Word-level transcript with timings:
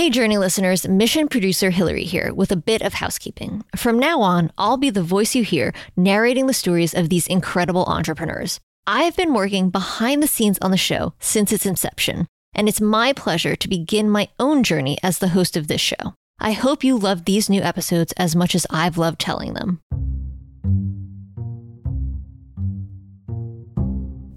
Hey, 0.00 0.08
Journey 0.08 0.38
listeners, 0.38 0.88
mission 0.88 1.28
producer 1.28 1.68
Hillary 1.68 2.04
here 2.04 2.32
with 2.32 2.50
a 2.50 2.56
bit 2.56 2.80
of 2.80 2.94
housekeeping. 2.94 3.64
From 3.76 3.98
now 3.98 4.22
on, 4.22 4.50
I'll 4.56 4.78
be 4.78 4.88
the 4.88 5.02
voice 5.02 5.34
you 5.34 5.44
hear 5.44 5.74
narrating 5.94 6.46
the 6.46 6.54
stories 6.54 6.94
of 6.94 7.10
these 7.10 7.26
incredible 7.26 7.84
entrepreneurs. 7.84 8.60
I've 8.86 9.14
been 9.14 9.34
working 9.34 9.68
behind 9.68 10.22
the 10.22 10.26
scenes 10.26 10.58
on 10.62 10.70
the 10.70 10.78
show 10.78 11.12
since 11.20 11.52
its 11.52 11.66
inception, 11.66 12.26
and 12.54 12.66
it's 12.66 12.80
my 12.80 13.12
pleasure 13.12 13.54
to 13.54 13.68
begin 13.68 14.08
my 14.08 14.30
own 14.38 14.62
journey 14.62 14.96
as 15.02 15.18
the 15.18 15.28
host 15.28 15.54
of 15.54 15.68
this 15.68 15.82
show. 15.82 16.14
I 16.38 16.52
hope 16.52 16.82
you 16.82 16.96
love 16.96 17.26
these 17.26 17.50
new 17.50 17.60
episodes 17.60 18.14
as 18.16 18.34
much 18.34 18.54
as 18.54 18.66
I've 18.70 18.96
loved 18.96 19.20
telling 19.20 19.52
them. 19.52 19.82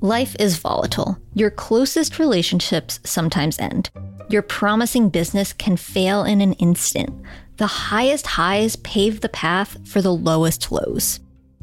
Life 0.01 0.35
is 0.37 0.57
volatile. 0.57 1.17
Your 1.33 1.49
closest 1.49 2.19
relationships 2.19 2.99
sometimes 3.05 3.57
end. 3.57 3.89
Your 4.33 4.41
promising 4.41 5.09
business 5.09 5.53
can 5.53 5.77
fail 5.77 6.23
in 6.23 6.41
an 6.41 6.53
instant. 6.53 7.11
The 7.57 7.67
highest 7.67 8.25
highs 8.25 8.75
pave 8.77 9.21
the 9.21 9.29
path 9.29 9.77
for 9.87 10.01
the 10.01 10.11
lowest 10.11 10.71
lows. 10.71 11.19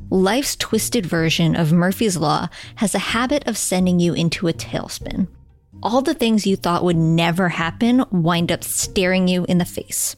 Life's 0.09 0.55
twisted 0.55 1.05
version 1.05 1.57
of 1.57 1.73
Murphy's 1.73 2.17
Law 2.17 2.49
has 2.77 2.95
a 2.95 3.01
habit 3.01 3.45
of 3.49 3.59
sending 3.59 3.99
you 3.99 4.15
into 4.15 4.47
a 4.47 4.53
tailspin. 4.53 5.27
All 5.83 6.01
the 6.01 6.15
things 6.15 6.47
you 6.47 6.55
thought 6.55 6.85
would 6.85 6.97
never 6.97 7.49
happen 7.49 8.05
wind 8.13 8.53
up 8.53 8.63
staring 8.63 9.27
you 9.27 9.45
in 9.49 9.59
the 9.59 9.65
face. 9.65 10.15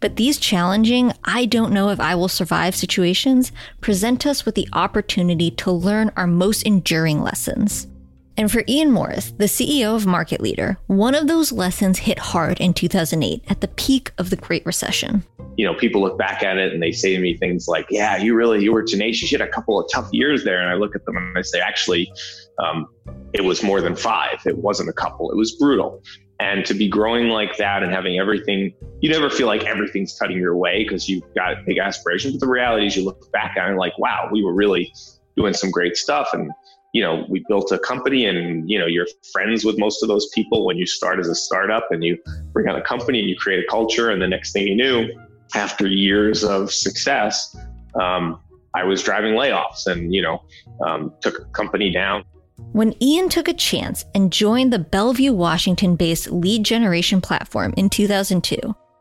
But 0.00 0.16
these 0.16 0.38
challenging, 0.38 1.12
I 1.22 1.44
don't 1.44 1.72
know 1.72 1.90
if 1.90 2.00
I 2.00 2.16
will 2.16 2.26
survive 2.26 2.74
situations 2.74 3.52
present 3.80 4.26
us 4.26 4.44
with 4.44 4.56
the 4.56 4.68
opportunity 4.72 5.52
to 5.52 5.70
learn 5.70 6.10
our 6.16 6.26
most 6.26 6.64
enduring 6.64 7.22
lessons. 7.22 7.86
And 8.36 8.50
for 8.50 8.64
Ian 8.66 8.90
Morris, 8.90 9.32
the 9.32 9.44
CEO 9.44 9.94
of 9.94 10.06
Market 10.06 10.40
Leader, 10.40 10.78
one 10.86 11.14
of 11.14 11.26
those 11.26 11.52
lessons 11.52 11.98
hit 11.98 12.18
hard 12.18 12.60
in 12.60 12.72
2008 12.72 13.44
at 13.48 13.60
the 13.60 13.68
peak 13.68 14.12
of 14.18 14.30
the 14.30 14.36
Great 14.36 14.64
Recession. 14.64 15.24
You 15.58 15.66
know, 15.66 15.74
people 15.74 16.00
look 16.00 16.16
back 16.16 16.42
at 16.42 16.56
it 16.56 16.72
and 16.72 16.82
they 16.82 16.92
say 16.92 17.14
to 17.14 17.20
me 17.20 17.36
things 17.36 17.68
like, 17.68 17.86
yeah, 17.90 18.16
you 18.16 18.34
really, 18.34 18.62
you 18.62 18.72
were 18.72 18.82
tenacious. 18.82 19.30
You 19.30 19.38
had 19.38 19.46
a 19.46 19.50
couple 19.50 19.78
of 19.78 19.90
tough 19.92 20.08
years 20.12 20.44
there. 20.44 20.60
And 20.60 20.70
I 20.70 20.74
look 20.74 20.96
at 20.96 21.04
them 21.04 21.16
and 21.16 21.36
I 21.36 21.42
say, 21.42 21.60
actually, 21.60 22.10
um, 22.58 22.86
it 23.34 23.44
was 23.44 23.62
more 23.62 23.82
than 23.82 23.94
five. 23.94 24.40
It 24.46 24.58
wasn't 24.58 24.88
a 24.88 24.94
couple. 24.94 25.30
It 25.30 25.36
was 25.36 25.52
brutal. 25.52 26.02
And 26.40 26.64
to 26.66 26.74
be 26.74 26.88
growing 26.88 27.28
like 27.28 27.56
that 27.58 27.82
and 27.82 27.92
having 27.92 28.18
everything, 28.18 28.72
you 29.00 29.10
never 29.10 29.30
feel 29.30 29.46
like 29.46 29.64
everything's 29.64 30.18
cutting 30.18 30.38
your 30.38 30.56
way 30.56 30.82
because 30.82 31.08
you've 31.08 31.22
got 31.34 31.64
big 31.66 31.78
aspirations. 31.78 32.34
But 32.34 32.40
the 32.40 32.48
reality 32.48 32.86
is 32.86 32.96
you 32.96 33.04
look 33.04 33.30
back 33.30 33.56
at 33.56 33.66
it 33.66 33.70
and 33.70 33.78
like, 33.78 33.96
wow, 33.98 34.28
we 34.32 34.42
were 34.42 34.54
really 34.54 34.92
doing 35.36 35.54
some 35.54 35.70
great 35.70 35.96
stuff. 35.96 36.30
And 36.32 36.50
you 36.92 37.02
know, 37.02 37.24
we 37.28 37.44
built 37.48 37.72
a 37.72 37.78
company 37.78 38.26
and, 38.26 38.68
you 38.68 38.78
know, 38.78 38.86
you're 38.86 39.06
friends 39.32 39.64
with 39.64 39.78
most 39.78 40.02
of 40.02 40.08
those 40.08 40.28
people 40.34 40.66
when 40.66 40.76
you 40.76 40.86
start 40.86 41.18
as 41.18 41.28
a 41.28 41.34
startup 41.34 41.90
and 41.90 42.04
you 42.04 42.18
bring 42.52 42.68
on 42.68 42.76
a 42.76 42.82
company 42.82 43.18
and 43.18 43.28
you 43.28 43.36
create 43.36 43.64
a 43.64 43.70
culture. 43.70 44.10
And 44.10 44.20
the 44.20 44.28
next 44.28 44.52
thing 44.52 44.66
you 44.66 44.76
knew, 44.76 45.08
after 45.54 45.86
years 45.86 46.44
of 46.44 46.70
success, 46.72 47.56
um, 48.00 48.38
I 48.74 48.84
was 48.84 49.02
driving 49.02 49.34
layoffs 49.34 49.86
and, 49.86 50.14
you 50.14 50.22
know, 50.22 50.42
um, 50.84 51.12
took 51.20 51.38
a 51.40 51.44
company 51.46 51.90
down. 51.90 52.24
When 52.72 52.94
Ian 53.02 53.28
took 53.28 53.48
a 53.48 53.54
chance 53.54 54.04
and 54.14 54.32
joined 54.32 54.72
the 54.72 54.78
Bellevue, 54.78 55.32
Washington 55.32 55.96
based 55.96 56.30
lead 56.30 56.64
generation 56.64 57.20
platform 57.20 57.72
in 57.76 57.88
2002, 57.88 58.58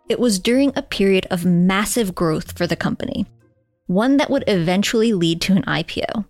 it 0.09 0.19
was 0.19 0.39
during 0.39 0.73
a 0.75 0.81
period 0.81 1.27
of 1.29 1.45
massive 1.45 2.15
growth 2.15 2.57
for 2.57 2.67
the 2.67 2.75
company, 2.75 3.25
one 3.87 4.17
that 4.17 4.29
would 4.29 4.43
eventually 4.47 5.13
lead 5.13 5.41
to 5.41 5.53
an 5.53 5.63
IPO. 5.63 6.25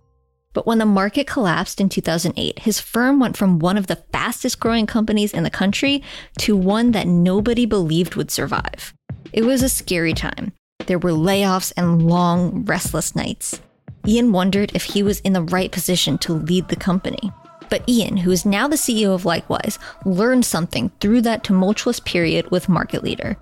But 0.53 0.67
when 0.67 0.79
the 0.79 0.85
market 0.85 1.27
collapsed 1.27 1.79
in 1.79 1.89
2008, 1.89 2.59
his 2.59 2.79
firm 2.79 3.19
went 3.19 3.37
from 3.37 3.59
one 3.59 3.77
of 3.77 3.87
the 3.87 4.03
fastest 4.11 4.59
growing 4.59 4.85
companies 4.85 5.33
in 5.33 5.43
the 5.43 5.49
country 5.49 6.03
to 6.39 6.55
one 6.55 6.91
that 6.91 7.07
nobody 7.07 7.65
believed 7.65 8.15
would 8.15 8.31
survive. 8.31 8.93
It 9.31 9.45
was 9.45 9.63
a 9.63 9.69
scary 9.69 10.13
time. 10.13 10.51
There 10.87 10.99
were 10.99 11.11
layoffs 11.11 11.71
and 11.77 12.07
long, 12.07 12.65
restless 12.65 13.15
nights. 13.15 13.61
Ian 14.07 14.31
wondered 14.31 14.71
if 14.73 14.83
he 14.83 15.03
was 15.03 15.19
in 15.21 15.33
the 15.33 15.43
right 15.43 15.71
position 15.71 16.17
to 16.19 16.33
lead 16.33 16.67
the 16.67 16.75
company. 16.75 17.31
But 17.69 17.87
Ian, 17.87 18.17
who 18.17 18.31
is 18.31 18.45
now 18.45 18.67
the 18.67 18.75
CEO 18.75 19.13
of 19.13 19.23
Likewise, 19.23 19.79
learned 20.05 20.45
something 20.45 20.91
through 20.99 21.21
that 21.21 21.43
tumultuous 21.43 22.01
period 22.01 22.51
with 22.51 22.67
Market 22.67 23.03
Leader. 23.03 23.37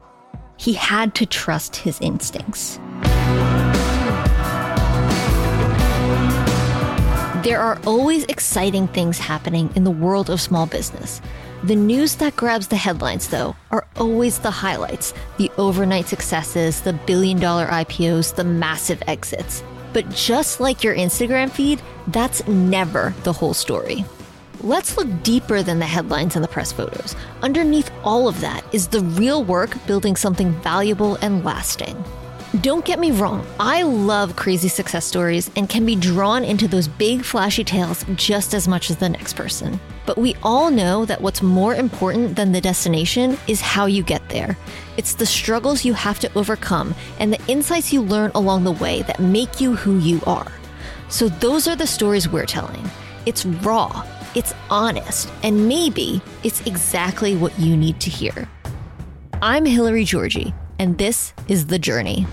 He 0.57 0.73
had 0.73 1.16
to 1.16 1.25
trust 1.25 1.78
his 1.78 2.00
instincts. 2.01 2.78
There 7.44 7.61
are 7.61 7.79
always 7.85 8.25
exciting 8.25 8.89
things 8.89 9.17
happening 9.17 9.69
in 9.73 9.85
the 9.85 9.91
world 9.91 10.29
of 10.29 10.41
small 10.41 10.66
business. 10.66 11.22
The 11.63 11.75
news 11.75 12.16
that 12.16 12.35
grabs 12.35 12.67
the 12.67 12.75
headlines, 12.75 13.29
though, 13.29 13.55
are 13.72 13.88
always 13.95 14.39
the 14.39 14.51
highlights 14.51 15.13
the 15.38 15.49
overnight 15.57 16.09
successes, 16.09 16.81
the 16.81 16.91
billion 16.91 17.39
dollar 17.39 17.66
IPOs, 17.67 18.35
the 18.35 18.44
massive 18.44 19.01
exits. 19.07 19.63
But 19.94 20.09
just 20.09 20.59
like 20.59 20.83
your 20.83 20.94
Instagram 20.94 21.49
feed, 21.49 21.81
that's 22.07 22.45
never 22.45 23.13
the 23.23 23.31
whole 23.31 23.53
story. 23.53 24.03
Let's 24.59 24.97
look 24.97 25.23
deeper 25.23 25.63
than 25.63 25.79
the 25.79 25.85
headlines 25.85 26.35
and 26.35 26.44
the 26.44 26.49
press 26.49 26.73
photos. 26.73 27.16
Underneath 27.41 27.89
all 28.03 28.28
of 28.28 28.41
that 28.41 28.66
is 28.73 28.89
the 28.89 28.99
real 28.99 29.45
work 29.45 29.78
building 29.88 30.17
something 30.17 30.51
valuable 30.61 31.16
and 31.22 31.45
lasting. 31.45 32.03
Don't 32.61 32.83
get 32.83 32.97
me 32.97 33.11
wrong, 33.11 33.45
I 33.59 33.83
love 33.83 34.35
crazy 34.35 34.69
success 34.69 35.05
stories 35.05 35.51
and 35.55 35.69
can 35.69 35.85
be 35.85 35.95
drawn 35.95 36.43
into 36.43 36.67
those 36.67 36.87
big 36.87 37.23
flashy 37.23 37.63
tales 37.63 38.03
just 38.15 38.55
as 38.55 38.67
much 38.67 38.89
as 38.89 38.97
the 38.97 39.07
next 39.07 39.35
person. 39.35 39.79
But 40.07 40.17
we 40.17 40.35
all 40.41 40.71
know 40.71 41.05
that 41.05 41.21
what's 41.21 41.43
more 41.43 41.75
important 41.75 42.35
than 42.35 42.51
the 42.51 42.59
destination 42.59 43.37
is 43.47 43.61
how 43.61 43.85
you 43.85 44.01
get 44.01 44.27
there. 44.29 44.57
It's 44.97 45.13
the 45.13 45.27
struggles 45.27 45.85
you 45.85 45.93
have 45.93 46.17
to 46.21 46.33
overcome 46.35 46.95
and 47.19 47.31
the 47.31 47.45
insights 47.47 47.93
you 47.93 48.01
learn 48.01 48.31
along 48.33 48.63
the 48.63 48.71
way 48.71 49.03
that 49.03 49.19
make 49.19 49.61
you 49.61 49.75
who 49.75 49.99
you 49.99 50.19
are. 50.25 50.51
So, 51.07 51.29
those 51.29 51.67
are 51.67 51.75
the 51.75 51.85
stories 51.85 52.29
we're 52.29 52.47
telling. 52.47 52.89
It's 53.27 53.45
raw, 53.45 54.03
it's 54.33 54.55
honest, 54.71 55.31
and 55.43 55.67
maybe 55.67 56.19
it's 56.43 56.66
exactly 56.66 57.35
what 57.35 57.57
you 57.59 57.77
need 57.77 57.99
to 57.99 58.09
hear. 58.09 58.49
I'm 59.39 59.66
Hillary 59.66 60.03
Georgie 60.03 60.51
and 60.79 60.97
this 60.97 61.34
is 61.47 61.67
The 61.67 61.78
Journey. 61.78 62.25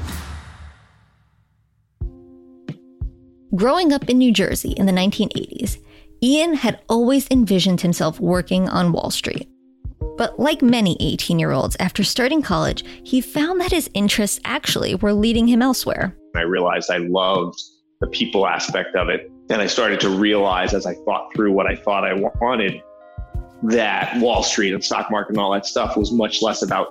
Growing 3.55 3.93
up 3.93 4.09
in 4.09 4.19
New 4.19 4.33
Jersey 4.33 4.73
in 4.73 4.87
the 4.87 4.93
1980s, 4.93 5.79
Ian 6.23 6.55
had 6.55 6.81
always 6.89 7.27
envisioned 7.31 7.81
himself 7.81 8.21
working 8.21 8.69
on 8.69 8.93
Wall 8.93 9.11
Street. 9.11 9.49
But 10.17 10.39
like 10.39 10.63
many 10.63 10.97
18 11.01 11.39
year 11.39 11.53
olds, 11.53 11.77
after 11.79 12.05
starting 12.05 12.41
college, 12.41 12.85
he 13.05 13.21
found 13.21 13.61
that 13.61 13.73
his 13.73 13.91
interests 13.93 14.41
actually 14.45 14.95
were 14.95 15.13
leading 15.13 15.47
him 15.47 15.61
elsewhere. 15.61 16.17
I 16.35 16.43
realized 16.43 16.91
I 16.91 16.99
loved 16.99 17.61
the 18.01 18.07
people 18.07 18.47
aspect 18.47 18.95
of 18.95 19.09
it. 19.09 19.31
And 19.51 19.61
I 19.63 19.67
started 19.67 20.01
to 20.01 20.11
realize 20.11 20.75
as 20.75 20.87
I 20.87 20.95
thought 21.05 21.31
through 21.35 21.53
what 21.53 21.67
I 21.67 21.77
thought 21.77 22.05
I 22.05 22.15
wanted 22.15 22.83
that 23.63 24.21
Wall 24.21 24.43
Street 24.43 24.75
and 24.75 24.83
stock 24.83 25.11
market 25.11 25.31
and 25.31 25.39
all 25.39 25.53
that 25.53 25.67
stuff 25.67 25.97
was 25.97 26.13
much 26.13 26.43
less 26.43 26.63
about 26.63 26.89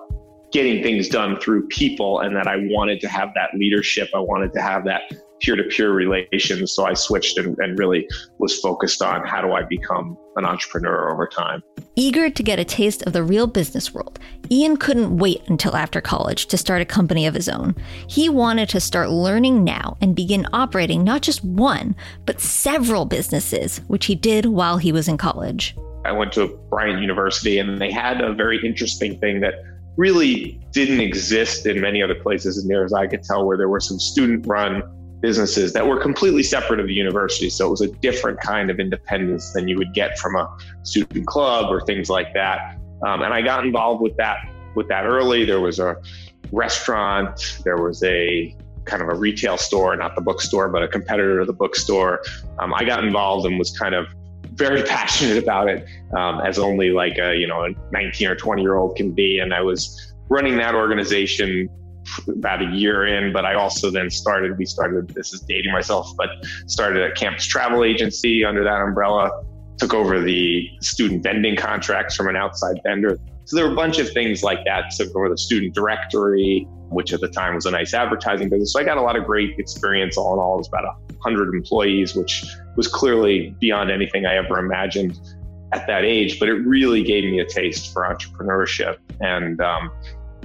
getting 0.51 0.81
things 0.83 1.09
done 1.09 1.39
through 1.39 1.67
people 1.67 2.19
and 2.19 2.35
that 2.35 2.47
I 2.47 2.57
wanted 2.69 3.01
to 3.01 3.09
have 3.09 3.29
that 3.35 3.49
leadership. 3.55 4.09
I 4.13 4.19
wanted 4.19 4.53
to 4.53 4.61
have 4.61 4.85
that 4.85 5.01
peer 5.41 5.55
to 5.55 5.63
peer 5.63 5.91
relations. 5.91 6.71
So 6.71 6.85
I 6.85 6.93
switched 6.93 7.37
and, 7.37 7.57
and, 7.59 7.77
really 7.77 8.07
was 8.39 8.59
focused 8.59 9.01
on 9.01 9.25
how 9.25 9.41
do 9.41 9.51
I 9.51 9.63
become 9.63 10.17
an 10.37 10.45
entrepreneur 10.45 11.11
over 11.11 11.27
time. 11.27 11.61
Eager 11.95 12.29
to 12.29 12.43
get 12.43 12.59
a 12.59 12.65
taste 12.65 13.03
of 13.03 13.13
the 13.13 13.23
real 13.23 13.47
business 13.47 13.93
world, 13.93 14.19
Ian 14.49 14.77
couldn't 14.77 15.17
wait 15.17 15.41
until 15.47 15.75
after 15.75 16.01
college 16.01 16.47
to 16.47 16.57
start 16.57 16.81
a 16.81 16.85
company 16.85 17.25
of 17.25 17.33
his 17.33 17.49
own. 17.49 17.75
He 18.07 18.29
wanted 18.29 18.69
to 18.69 18.79
start 18.79 19.09
learning 19.09 19.63
now 19.63 19.97
and 20.01 20.15
begin 20.15 20.47
operating 20.53 21.03
not 21.03 21.21
just 21.21 21.43
one, 21.43 21.95
but 22.25 22.41
several 22.41 23.05
businesses, 23.05 23.79
which 23.87 24.05
he 24.05 24.15
did 24.15 24.45
while 24.45 24.77
he 24.77 24.91
was 24.91 25.07
in 25.07 25.17
college. 25.17 25.75
I 26.05 26.11
went 26.11 26.33
to 26.33 26.59
Bryant 26.69 27.01
University 27.01 27.57
and 27.57 27.79
they 27.79 27.91
had 27.91 28.21
a 28.21 28.33
very 28.33 28.63
interesting 28.63 29.19
thing 29.19 29.41
that 29.41 29.55
really 29.97 30.59
didn't 30.71 30.99
exist 30.99 31.65
in 31.65 31.79
many 31.81 32.03
other 32.03 32.15
places 32.15 32.57
as 32.57 32.65
near 32.65 32.83
as 32.83 32.93
I 32.93 33.07
could 33.07 33.23
tell, 33.23 33.45
where 33.45 33.57
there 33.57 33.69
were 33.69 33.79
some 33.79 33.99
student 33.99 34.45
run 34.47 34.83
businesses 35.21 35.73
that 35.73 35.87
were 35.87 35.99
completely 35.99 36.43
separate 36.43 36.79
of 36.79 36.87
the 36.87 36.93
university. 36.93 37.49
So 37.49 37.67
it 37.67 37.69
was 37.71 37.81
a 37.81 37.87
different 37.87 38.39
kind 38.41 38.69
of 38.69 38.79
independence 38.79 39.53
than 39.53 39.67
you 39.67 39.77
would 39.77 39.93
get 39.93 40.19
from 40.19 40.35
a 40.35 40.55
student 40.83 41.25
club 41.25 41.71
or 41.71 41.81
things 41.81 42.09
like 42.09 42.33
that. 42.33 42.77
Um, 43.05 43.21
and 43.21 43.33
I 43.33 43.41
got 43.41 43.65
involved 43.65 44.01
with 44.01 44.15
that 44.17 44.37
with 44.75 44.87
that 44.89 45.05
early. 45.05 45.45
There 45.45 45.61
was 45.61 45.79
a 45.79 45.95
restaurant, 46.51 47.61
there 47.63 47.77
was 47.77 48.03
a 48.03 48.55
kind 48.83 49.01
of 49.01 49.09
a 49.09 49.15
retail 49.15 49.57
store, 49.57 49.95
not 49.95 50.15
the 50.15 50.21
bookstore, 50.21 50.69
but 50.69 50.83
a 50.83 50.87
competitor 50.87 51.39
to 51.39 51.45
the 51.45 51.53
bookstore. 51.53 52.21
Um, 52.59 52.73
I 52.73 52.83
got 52.83 53.03
involved 53.03 53.47
and 53.47 53.57
was 53.57 53.75
kind 53.77 53.95
of 53.95 54.07
very 54.55 54.83
passionate 54.83 55.41
about 55.41 55.69
it, 55.69 55.85
um, 56.17 56.41
as 56.41 56.57
only 56.57 56.91
like 56.91 57.17
a 57.17 57.35
you 57.35 57.47
know 57.47 57.65
a 57.65 57.69
19 57.91 58.27
or 58.27 58.35
20 58.35 58.61
year 58.61 58.75
old 58.75 58.95
can 58.95 59.11
be. 59.11 59.39
And 59.39 59.53
I 59.53 59.61
was 59.61 60.13
running 60.29 60.57
that 60.57 60.75
organization 60.75 61.69
about 62.27 62.61
a 62.61 62.65
year 62.65 63.07
in, 63.07 63.33
but 63.33 63.45
I 63.45 63.55
also 63.55 63.91
then 63.91 64.09
started. 64.09 64.57
We 64.57 64.65
started. 64.65 65.09
This 65.09 65.33
is 65.33 65.41
dating 65.41 65.71
myself, 65.71 66.11
but 66.17 66.29
started 66.67 67.03
a 67.03 67.13
campus 67.13 67.45
travel 67.45 67.83
agency 67.83 68.45
under 68.45 68.63
that 68.63 68.81
umbrella. 68.81 69.31
Took 69.77 69.93
over 69.93 70.21
the 70.21 70.69
student 70.81 71.23
vending 71.23 71.57
contracts 71.57 72.15
from 72.15 72.29
an 72.29 72.37
outside 72.37 72.79
vendor. 72.83 73.19
So 73.43 73.57
there 73.57 73.65
were 73.65 73.73
a 73.73 73.75
bunch 73.75 73.99
of 73.99 74.09
things 74.11 74.41
like 74.41 74.63
that. 74.65 74.93
So 74.93 75.07
for 75.09 75.29
the 75.29 75.37
student 75.37 75.75
directory, 75.75 76.65
which 76.89 77.13
at 77.13 77.19
the 77.19 77.27
time 77.27 77.55
was 77.55 77.65
a 77.65 77.71
nice 77.71 77.93
advertising 77.93 78.49
business. 78.49 78.71
So 78.73 78.79
I 78.79 78.83
got 78.83 78.97
a 78.97 79.01
lot 79.01 79.17
of 79.17 79.25
great 79.25 79.59
experience 79.59 80.17
all 80.17 80.33
in 80.33 80.39
all. 80.39 80.55
It 80.55 80.59
was 80.59 80.67
about 80.69 80.85
100 81.19 81.53
employees, 81.53 82.15
which 82.15 82.45
was 82.75 82.87
clearly 82.87 83.55
beyond 83.59 83.91
anything 83.91 84.25
I 84.25 84.35
ever 84.35 84.59
imagined 84.59 85.19
at 85.71 85.87
that 85.87 86.05
age, 86.05 86.39
but 86.39 86.49
it 86.49 86.53
really 86.53 87.03
gave 87.03 87.23
me 87.23 87.39
a 87.39 87.45
taste 87.45 87.91
for 87.91 88.03
entrepreneurship. 88.03 88.97
And 89.19 89.59
um, 89.61 89.91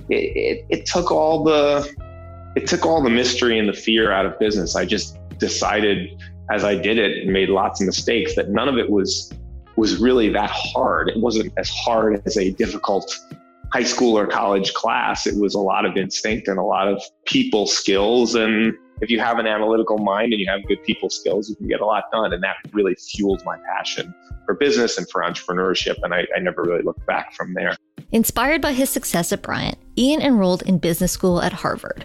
it, 0.09 0.37
it, 0.37 0.67
it 0.71 0.87
took 0.87 1.11
all 1.11 1.45
the 1.45 1.89
it 2.57 2.67
took 2.67 2.85
all 2.85 3.01
the 3.01 3.11
mystery 3.11 3.59
and 3.59 3.69
the 3.69 3.73
fear 3.73 4.11
out 4.11 4.27
of 4.27 4.37
business. 4.41 4.75
I 4.75 4.85
just 4.85 5.19
decided 5.39 6.21
as 6.51 6.65
I 6.65 6.75
did 6.75 6.99
it 6.99 7.23
and 7.23 7.33
made 7.33 7.49
lots 7.49 7.81
of 7.81 7.87
mistakes 7.87 8.35
that 8.35 8.51
none 8.51 8.69
of 8.69 8.77
it 8.77 8.91
was 8.91 9.33
was 9.77 9.99
really 9.99 10.29
that 10.31 10.51
hard. 10.51 11.09
It 11.09 11.19
wasn't 11.19 11.53
as 11.57 11.69
hard 11.71 12.21
as 12.27 12.37
a 12.37 12.51
difficult 12.51 13.17
high 13.73 13.85
school 13.85 14.19
or 14.19 14.27
college 14.27 14.75
class. 14.75 15.27
It 15.27 15.41
was 15.41 15.55
a 15.55 15.61
lot 15.61 15.85
of 15.85 15.97
instinct 15.97 16.49
and 16.49 16.59
a 16.59 16.63
lot 16.63 16.89
of 16.89 17.01
people 17.25 17.67
skills. 17.67 18.35
And 18.35 18.75
if 19.00 19.11
you 19.11 19.19
have 19.20 19.38
an 19.38 19.47
analytical 19.47 19.99
mind 19.99 20.32
and 20.32 20.41
you 20.41 20.49
have 20.49 20.67
good 20.67 20.82
people 20.85 21.11
skills, 21.11 21.49
you 21.49 21.56
can 21.56 21.69
get 21.69 21.81
a 21.81 21.87
lot 21.87 22.05
done. 22.12 22.32
And 22.32 22.43
that 22.43 22.56
really 22.73 22.94
fueled 22.94 23.43
my 23.44 23.56
passion 23.75 24.14
for 24.44 24.55
business 24.55 24.99
and 24.99 25.08
for 25.11 25.23
entrepreneurship. 25.23 25.97
And 26.02 26.14
I, 26.14 26.26
I 26.37 26.41
never 26.41 26.62
really 26.62 26.82
looked 26.82 27.06
back 27.06 27.32
from 27.35 27.55
there. 27.55 27.76
Inspired 28.12 28.61
by 28.61 28.73
his 28.73 28.91
success 28.91 29.32
at 29.32 29.43
Bryant, 29.43 29.79
Ian 29.97 30.20
enrolled 30.20 30.62
in 30.62 30.79
business 30.79 31.12
school 31.12 31.41
at 31.41 31.52
Harvard. 31.52 32.05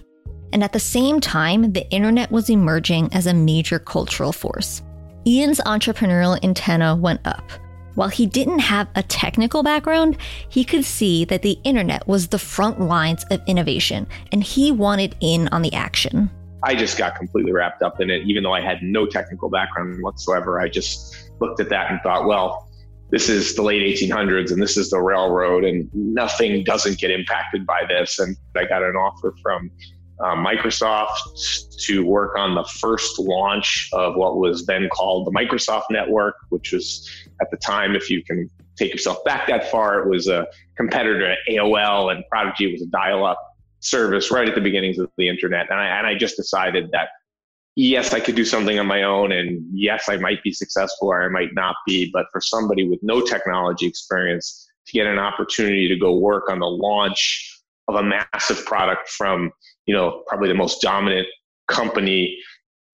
And 0.53 0.63
at 0.63 0.71
the 0.71 0.79
same 0.79 1.19
time, 1.19 1.73
the 1.73 1.89
internet 1.89 2.31
was 2.31 2.49
emerging 2.49 3.09
as 3.13 3.27
a 3.27 3.33
major 3.33 3.79
cultural 3.79 4.31
force. 4.31 4.81
Ian's 5.27 5.59
entrepreneurial 5.61 6.41
antenna 6.43 6.95
went 6.95 7.25
up. 7.25 7.49
While 7.95 8.09
he 8.09 8.25
didn't 8.25 8.59
have 8.59 8.87
a 8.95 9.03
technical 9.03 9.63
background, 9.63 10.17
he 10.49 10.63
could 10.63 10.85
see 10.85 11.25
that 11.25 11.41
the 11.41 11.57
internet 11.63 12.07
was 12.07 12.27
the 12.27 12.39
front 12.39 12.79
lines 12.79 13.25
of 13.31 13.41
innovation, 13.47 14.05
and 14.31 14.43
he 14.43 14.71
wanted 14.71 15.15
in 15.21 15.47
on 15.49 15.61
the 15.61 15.73
action. 15.73 16.29
I 16.65 16.73
just 16.73 16.97
got 16.97 17.15
completely 17.15 17.51
wrapped 17.51 17.83
up 17.83 18.01
in 18.01 18.09
it, 18.09 18.23
even 18.25 18.41
though 18.41 18.53
I 18.53 18.59
had 18.59 18.81
no 18.81 19.05
technical 19.05 19.49
background 19.49 20.01
whatsoever. 20.01 20.59
I 20.59 20.67
just 20.67 21.29
looked 21.39 21.59
at 21.59 21.69
that 21.69 21.91
and 21.91 22.01
thought, 22.01 22.25
well, 22.25 22.67
this 23.11 23.29
is 23.29 23.55
the 23.55 23.61
late 23.61 23.83
1800s 23.83 24.51
and 24.51 24.59
this 24.59 24.75
is 24.75 24.89
the 24.89 24.99
railroad, 24.99 25.63
and 25.63 25.87
nothing 25.93 26.63
doesn't 26.63 26.97
get 26.97 27.11
impacted 27.11 27.67
by 27.67 27.83
this. 27.87 28.17
And 28.17 28.35
I 28.57 28.65
got 28.65 28.81
an 28.81 28.95
offer 28.95 29.35
from 29.43 29.69
uh, 30.19 30.35
Microsoft 30.35 31.77
to 31.83 32.03
work 32.03 32.35
on 32.35 32.55
the 32.55 32.63
first 32.63 33.19
launch 33.19 33.87
of 33.93 34.15
what 34.15 34.37
was 34.37 34.65
then 34.65 34.89
called 34.89 35.27
the 35.27 35.31
Microsoft 35.31 35.85
Network, 35.91 36.35
which 36.49 36.73
was 36.73 37.07
at 37.41 37.51
the 37.51 37.57
time, 37.57 37.95
if 37.95 38.09
you 38.09 38.23
can 38.23 38.49
take 38.75 38.91
yourself 38.91 39.23
back 39.23 39.47
that 39.47 39.69
far, 39.69 39.99
it 39.99 40.09
was 40.09 40.27
a 40.27 40.47
competitor 40.77 41.19
to 41.19 41.51
AOL, 41.53 42.11
and 42.11 42.23
Prodigy 42.31 42.71
was 42.71 42.81
a 42.81 42.87
dial-up 42.87 43.54
service 43.85 44.31
right 44.31 44.47
at 44.47 44.55
the 44.55 44.61
beginnings 44.61 44.97
of 44.97 45.09
the 45.17 45.29
internet. 45.29 45.67
And 45.69 45.79
I, 45.79 45.85
and 45.85 46.07
I 46.07 46.15
just 46.15 46.35
decided 46.35 46.89
that 46.91 47.09
yes, 47.75 48.13
I 48.13 48.19
could 48.19 48.35
do 48.35 48.45
something 48.45 48.79
on 48.79 48.87
my 48.87 49.03
own, 49.03 49.31
and 49.31 49.63
yes, 49.71 50.05
I 50.09 50.17
might 50.17 50.41
be 50.43 50.51
successful 50.51 51.09
or 51.09 51.23
I 51.23 51.29
might 51.29 51.53
not 51.53 51.75
be. 51.85 52.09
But 52.11 52.25
for 52.31 52.41
somebody 52.41 52.87
with 52.87 52.99
no 53.03 53.21
technology 53.21 53.85
experience 53.85 54.67
to 54.87 54.93
get 54.93 55.07
an 55.07 55.19
opportunity 55.19 55.87
to 55.87 55.97
go 55.97 56.17
work 56.17 56.49
on 56.49 56.59
the 56.59 56.67
launch 56.67 57.51
of 57.87 57.95
a 57.95 58.03
massive 58.03 58.65
product 58.65 59.09
from 59.09 59.51
you 59.85 59.93
know 59.93 60.23
probably 60.27 60.47
the 60.47 60.55
most 60.55 60.81
dominant 60.81 61.27
company 61.67 62.37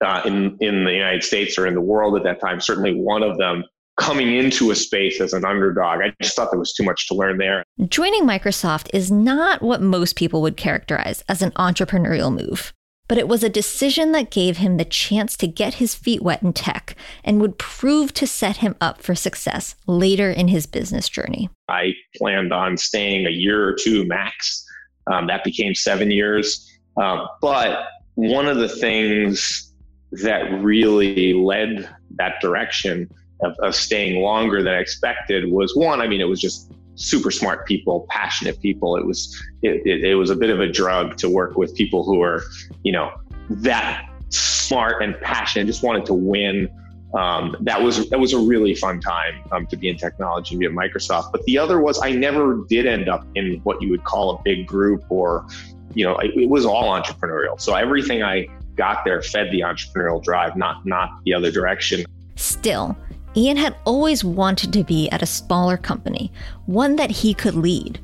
uh, 0.04 0.22
in 0.24 0.56
in 0.60 0.84
the 0.84 0.92
United 0.92 1.22
States 1.22 1.58
or 1.58 1.66
in 1.66 1.74
the 1.74 1.80
world 1.80 2.16
at 2.16 2.24
that 2.24 2.40
time. 2.40 2.60
Certainly 2.60 2.94
one 2.94 3.22
of 3.22 3.38
them 3.38 3.64
coming 3.98 4.34
into 4.34 4.70
a 4.70 4.74
space 4.74 5.20
as 5.20 5.32
an 5.32 5.44
underdog. 5.44 6.00
I 6.00 6.12
just 6.22 6.34
thought 6.34 6.50
there 6.50 6.58
was 6.58 6.72
too 6.72 6.84
much 6.84 7.08
to 7.08 7.14
learn 7.14 7.38
there. 7.38 7.62
Joining 7.88 8.24
Microsoft 8.24 8.88
is 8.94 9.10
not 9.10 9.62
what 9.62 9.82
most 9.82 10.16
people 10.16 10.42
would 10.42 10.56
characterize 10.56 11.22
as 11.28 11.42
an 11.42 11.50
entrepreneurial 11.52 12.34
move. 12.34 12.72
But 13.08 13.18
it 13.18 13.28
was 13.28 13.44
a 13.44 13.50
decision 13.50 14.12
that 14.12 14.30
gave 14.30 14.56
him 14.56 14.76
the 14.76 14.86
chance 14.86 15.36
to 15.36 15.46
get 15.46 15.74
his 15.74 15.94
feet 15.94 16.22
wet 16.22 16.42
in 16.42 16.54
tech 16.54 16.96
and 17.24 17.40
would 17.40 17.58
prove 17.58 18.14
to 18.14 18.26
set 18.26 18.58
him 18.58 18.74
up 18.80 19.02
for 19.02 19.14
success 19.14 19.74
later 19.86 20.30
in 20.30 20.48
his 20.48 20.66
business 20.66 21.08
journey. 21.08 21.50
I 21.68 21.92
planned 22.16 22.52
on 22.52 22.78
staying 22.78 23.26
a 23.26 23.30
year 23.30 23.68
or 23.68 23.74
two 23.74 24.06
max 24.06 24.64
um, 25.12 25.26
that 25.26 25.44
became 25.44 25.74
seven 25.74 26.10
years. 26.10 26.66
Um, 26.96 27.26
but 27.42 27.84
one 28.14 28.46
of 28.46 28.56
the 28.56 28.68
things 28.68 29.72
that 30.12 30.50
really 30.62 31.34
led 31.34 31.88
that 32.16 32.40
direction 32.40 33.10
of, 33.42 33.56
of 33.60 33.74
staying 33.74 34.22
longer 34.22 34.62
than 34.62 34.74
I 34.74 34.78
expected 34.78 35.50
was 35.50 35.74
one, 35.76 36.00
I 36.00 36.08
mean, 36.08 36.20
it 36.20 36.28
was 36.28 36.40
just 36.40 36.72
super 36.94 37.30
smart 37.30 37.66
people, 37.66 38.06
passionate 38.08 38.60
people. 38.60 38.96
It 38.96 39.06
was 39.06 39.34
it, 39.62 39.82
it, 39.86 40.04
it, 40.04 40.14
was 40.14 40.30
a 40.30 40.36
bit 40.36 40.50
of 40.50 40.60
a 40.60 40.70
drug 40.70 41.16
to 41.18 41.30
work 41.30 41.56
with 41.56 41.74
people 41.74 42.04
who 42.04 42.22
are, 42.22 42.42
you 42.82 42.92
know, 42.92 43.12
that 43.48 44.08
smart 44.28 45.02
and 45.02 45.18
passionate, 45.20 45.66
just 45.66 45.82
wanted 45.82 46.06
to 46.06 46.14
win 46.14 46.68
um, 47.14 47.56
that 47.60 47.82
was 47.82 48.08
that 48.08 48.18
was 48.18 48.32
a 48.32 48.38
really 48.38 48.74
fun 48.74 49.00
time 49.00 49.42
um, 49.52 49.66
to 49.66 49.76
be 49.76 49.88
in 49.88 49.96
technology 49.96 50.56
be 50.56 50.64
at 50.64 50.72
Microsoft. 50.72 51.30
But 51.32 51.44
the 51.44 51.58
other 51.58 51.78
was 51.80 52.00
I 52.02 52.12
never 52.12 52.64
did 52.68 52.86
end 52.86 53.08
up 53.08 53.26
in 53.34 53.60
what 53.64 53.82
you 53.82 53.90
would 53.90 54.04
call 54.04 54.36
a 54.36 54.42
big 54.42 54.66
group 54.66 55.04
or, 55.10 55.46
you 55.94 56.06
know, 56.06 56.16
it, 56.18 56.30
it 56.34 56.48
was 56.48 56.64
all 56.64 56.84
entrepreneurial. 56.84 57.60
So 57.60 57.74
everything 57.74 58.22
I 58.22 58.46
got 58.76 59.04
there 59.04 59.20
fed 59.20 59.50
the 59.52 59.60
entrepreneurial 59.60 60.22
drive, 60.22 60.56
not 60.56 60.86
not 60.86 61.10
the 61.24 61.34
other 61.34 61.50
direction. 61.50 62.06
Still, 62.36 62.96
Ian 63.34 63.56
had 63.56 63.76
always 63.84 64.22
wanted 64.22 64.72
to 64.74 64.84
be 64.84 65.08
at 65.10 65.22
a 65.22 65.26
smaller 65.26 65.76
company, 65.76 66.32
one 66.66 66.96
that 66.96 67.10
he 67.10 67.32
could 67.32 67.54
lead. 67.54 67.98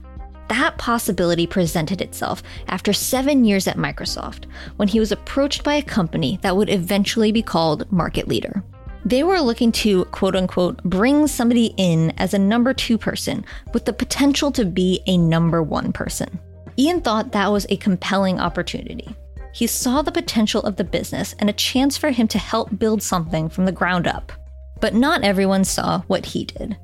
That 0.48 0.78
possibility 0.78 1.46
presented 1.46 2.00
itself 2.00 2.42
after 2.68 2.94
seven 2.94 3.44
years 3.44 3.68
at 3.68 3.76
Microsoft, 3.76 4.46
when 4.76 4.88
he 4.88 4.98
was 4.98 5.12
approached 5.12 5.62
by 5.62 5.74
a 5.74 5.82
company 5.82 6.38
that 6.40 6.56
would 6.56 6.70
eventually 6.70 7.32
be 7.32 7.42
called 7.42 7.90
Market 7.92 8.26
Leader. 8.26 8.62
They 9.04 9.22
were 9.22 9.40
looking 9.40 9.70
to, 9.72 10.06
quote 10.06 10.34
unquote, 10.34 10.82
bring 10.82 11.26
somebody 11.26 11.74
in 11.76 12.10
as 12.18 12.32
a 12.32 12.38
number 12.38 12.72
two 12.72 12.96
person 12.96 13.44
with 13.74 13.84
the 13.84 13.92
potential 13.92 14.50
to 14.52 14.64
be 14.64 15.02
a 15.06 15.18
number 15.18 15.62
one 15.62 15.92
person. 15.92 16.38
Ian 16.78 17.02
thought 17.02 17.32
that 17.32 17.52
was 17.52 17.66
a 17.68 17.76
compelling 17.76 18.40
opportunity. 18.40 19.14
He 19.52 19.66
saw 19.66 20.00
the 20.02 20.12
potential 20.12 20.62
of 20.62 20.76
the 20.76 20.84
business 20.84 21.34
and 21.38 21.50
a 21.50 21.54
chance 21.54 21.96
for 21.98 22.10
him 22.10 22.28
to 22.28 22.38
help 22.38 22.78
build 22.78 23.02
something 23.02 23.48
from 23.48 23.66
the 23.66 23.72
ground 23.72 24.06
up. 24.06 24.32
But 24.80 24.94
not 24.94 25.24
everyone 25.24 25.64
saw 25.64 26.02
what 26.02 26.26
he 26.26 26.44
did. 26.44 26.76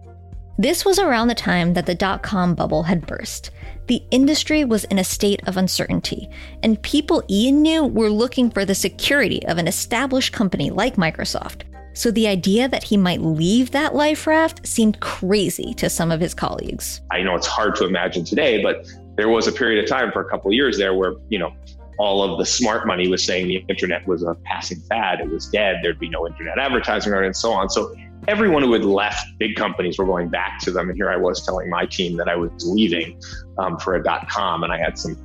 This 0.58 0.84
was 0.84 0.98
around 0.98 1.28
the 1.28 1.34
time 1.34 1.74
that 1.74 1.86
the 1.86 1.94
dot 1.94 2.22
com 2.22 2.54
bubble 2.54 2.84
had 2.84 3.06
burst. 3.06 3.50
The 3.86 4.02
industry 4.10 4.64
was 4.64 4.84
in 4.84 4.98
a 4.98 5.04
state 5.04 5.46
of 5.46 5.56
uncertainty, 5.56 6.28
and 6.62 6.80
people 6.82 7.22
Ian 7.28 7.60
knew 7.60 7.84
were 7.84 8.08
looking 8.08 8.50
for 8.50 8.64
the 8.64 8.74
security 8.74 9.44
of 9.46 9.58
an 9.58 9.66
established 9.66 10.32
company 10.32 10.70
like 10.70 10.96
Microsoft, 10.96 11.62
so 11.92 12.10
the 12.10 12.28
idea 12.28 12.68
that 12.68 12.84
he 12.84 12.96
might 12.96 13.20
leave 13.20 13.72
that 13.72 13.94
life 13.94 14.26
raft 14.26 14.66
seemed 14.66 15.00
crazy 15.00 15.74
to 15.74 15.90
some 15.90 16.10
of 16.10 16.20
his 16.20 16.34
colleagues. 16.34 17.00
I 17.10 17.22
know 17.22 17.34
it's 17.34 17.46
hard 17.46 17.74
to 17.76 17.84
imagine 17.84 18.24
today, 18.24 18.62
but 18.62 18.86
there 19.16 19.28
was 19.28 19.46
a 19.46 19.52
period 19.52 19.84
of 19.84 19.88
time 19.88 20.10
for 20.12 20.20
a 20.20 20.30
couple 20.30 20.52
years 20.52 20.78
there 20.78 20.94
where, 20.94 21.14
you 21.28 21.38
know, 21.38 21.52
all 21.98 22.22
of 22.22 22.38
the 22.38 22.46
smart 22.46 22.86
money 22.86 23.08
was 23.08 23.24
saying 23.24 23.48
the 23.48 23.64
internet 23.68 24.06
was 24.06 24.22
a 24.22 24.34
passing 24.44 24.80
fad, 24.88 25.20
it 25.20 25.30
was 25.30 25.46
dead, 25.46 25.80
there'd 25.82 25.98
be 25.98 26.08
no 26.08 26.26
internet 26.26 26.58
advertising 26.58 27.12
and 27.12 27.36
so 27.36 27.52
on. 27.52 27.70
So 27.70 27.94
everyone 28.26 28.62
who 28.62 28.72
had 28.72 28.84
left 28.84 29.26
big 29.38 29.54
companies 29.54 29.98
were 29.98 30.06
going 30.06 30.28
back 30.28 30.58
to 30.60 30.70
them. 30.70 30.88
And 30.88 30.96
here 30.96 31.10
I 31.10 31.16
was 31.16 31.44
telling 31.44 31.68
my 31.68 31.86
team 31.86 32.16
that 32.16 32.28
I 32.28 32.36
was 32.36 32.50
leaving 32.66 33.20
um, 33.58 33.78
for 33.78 33.94
a 33.94 34.02
dot 34.02 34.28
com. 34.28 34.64
And 34.64 34.72
I 34.72 34.78
had 34.78 34.98
some 34.98 35.16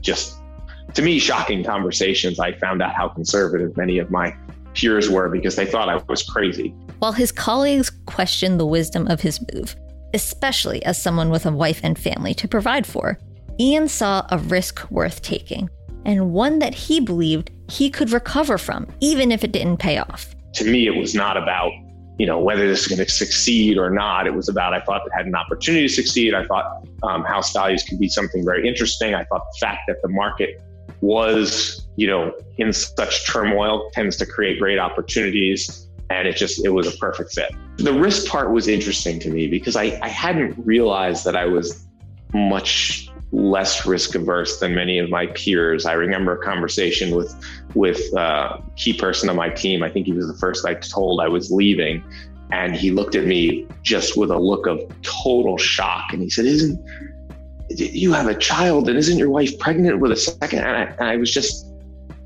just, 0.00 0.36
to 0.94 1.02
me, 1.02 1.18
shocking 1.18 1.62
conversations. 1.62 2.40
I 2.40 2.52
found 2.58 2.82
out 2.82 2.94
how 2.94 3.08
conservative 3.08 3.76
many 3.76 3.98
of 3.98 4.10
my 4.10 4.34
peers 4.74 5.08
were 5.08 5.28
because 5.28 5.56
they 5.56 5.66
thought 5.66 5.88
I 5.88 6.02
was 6.08 6.22
crazy. 6.22 6.74
While 6.98 7.12
his 7.12 7.32
colleagues 7.32 7.90
questioned 8.06 8.58
the 8.58 8.66
wisdom 8.66 9.06
of 9.08 9.20
his 9.20 9.40
move, 9.54 9.76
especially 10.12 10.84
as 10.84 11.00
someone 11.00 11.30
with 11.30 11.46
a 11.46 11.52
wife 11.52 11.80
and 11.82 11.96
family 11.96 12.34
to 12.34 12.48
provide 12.48 12.86
for, 12.86 13.18
Ian 13.60 13.88
saw 13.88 14.26
a 14.30 14.38
risk 14.38 14.90
worth 14.90 15.22
taking, 15.22 15.70
and 16.04 16.32
one 16.32 16.58
that 16.58 16.74
he 16.74 17.00
believed 17.00 17.50
he 17.68 17.90
could 17.90 18.10
recover 18.10 18.58
from, 18.58 18.86
even 19.00 19.30
if 19.32 19.44
it 19.44 19.52
didn't 19.52 19.78
pay 19.78 19.98
off. 19.98 20.34
To 20.54 20.64
me, 20.64 20.86
it 20.86 20.96
was 20.96 21.14
not 21.14 21.36
about 21.36 21.72
you 22.18 22.26
know 22.26 22.38
whether 22.38 22.66
this 22.68 22.82
is 22.82 22.88
going 22.88 23.04
to 23.04 23.10
succeed 23.10 23.78
or 23.78 23.90
not. 23.90 24.26
It 24.26 24.34
was 24.34 24.48
about 24.48 24.74
I 24.74 24.80
thought 24.80 25.06
it 25.06 25.12
had 25.14 25.26
an 25.26 25.34
opportunity 25.34 25.88
to 25.88 25.92
succeed. 25.92 26.34
I 26.34 26.44
thought 26.46 26.86
um, 27.02 27.24
house 27.24 27.52
values 27.52 27.82
could 27.82 27.98
be 27.98 28.08
something 28.08 28.44
very 28.44 28.68
interesting. 28.68 29.14
I 29.14 29.24
thought 29.24 29.42
the 29.54 29.58
fact 29.60 29.82
that 29.88 30.02
the 30.02 30.08
market 30.08 30.60
was, 31.00 31.86
you 31.96 32.06
know, 32.06 32.32
in 32.58 32.72
such 32.72 33.26
turmoil 33.26 33.90
tends 33.92 34.16
to 34.18 34.26
create 34.26 34.58
great 34.58 34.78
opportunities. 34.78 35.86
And 36.10 36.26
it 36.26 36.36
just, 36.36 36.64
it 36.64 36.70
was 36.70 36.92
a 36.92 36.96
perfect 36.98 37.32
fit. 37.32 37.52
The 37.76 37.92
risk 37.92 38.26
part 38.26 38.50
was 38.50 38.66
interesting 38.66 39.20
to 39.20 39.30
me 39.30 39.46
because 39.46 39.76
I, 39.76 39.98
I 40.02 40.08
hadn't 40.08 40.58
realized 40.58 41.24
that 41.24 41.36
I 41.36 41.46
was 41.46 41.86
much 42.34 43.09
less 43.32 43.86
risk 43.86 44.14
averse 44.14 44.58
than 44.58 44.74
many 44.74 44.98
of 44.98 45.08
my 45.08 45.26
peers. 45.28 45.86
I 45.86 45.92
remember 45.92 46.32
a 46.32 46.42
conversation 46.42 47.14
with 47.14 47.34
with 47.74 48.00
a 48.14 48.20
uh, 48.20 48.62
key 48.76 48.92
person 48.92 49.28
on 49.28 49.36
my 49.36 49.48
team. 49.48 49.82
I 49.82 49.90
think 49.90 50.06
he 50.06 50.12
was 50.12 50.26
the 50.26 50.34
first 50.34 50.66
I 50.66 50.74
told 50.74 51.20
I 51.20 51.28
was 51.28 51.50
leaving, 51.50 52.02
and 52.50 52.74
he 52.74 52.90
looked 52.90 53.14
at 53.14 53.24
me 53.24 53.66
just 53.82 54.16
with 54.16 54.30
a 54.30 54.38
look 54.38 54.66
of 54.66 54.80
total 55.02 55.56
shock, 55.58 56.12
and 56.12 56.22
he 56.22 56.30
said, 56.30 56.46
"Isn't 56.46 56.78
you 57.70 58.12
have 58.12 58.26
a 58.26 58.34
child 58.34 58.88
and 58.88 58.98
isn't 58.98 59.16
your 59.16 59.30
wife 59.30 59.58
pregnant 59.58 60.00
with 60.00 60.12
a 60.12 60.16
second? 60.16 60.60
And 60.60 60.76
I, 60.76 60.82
and 60.82 61.08
I 61.08 61.16
was 61.16 61.30
just, 61.30 61.66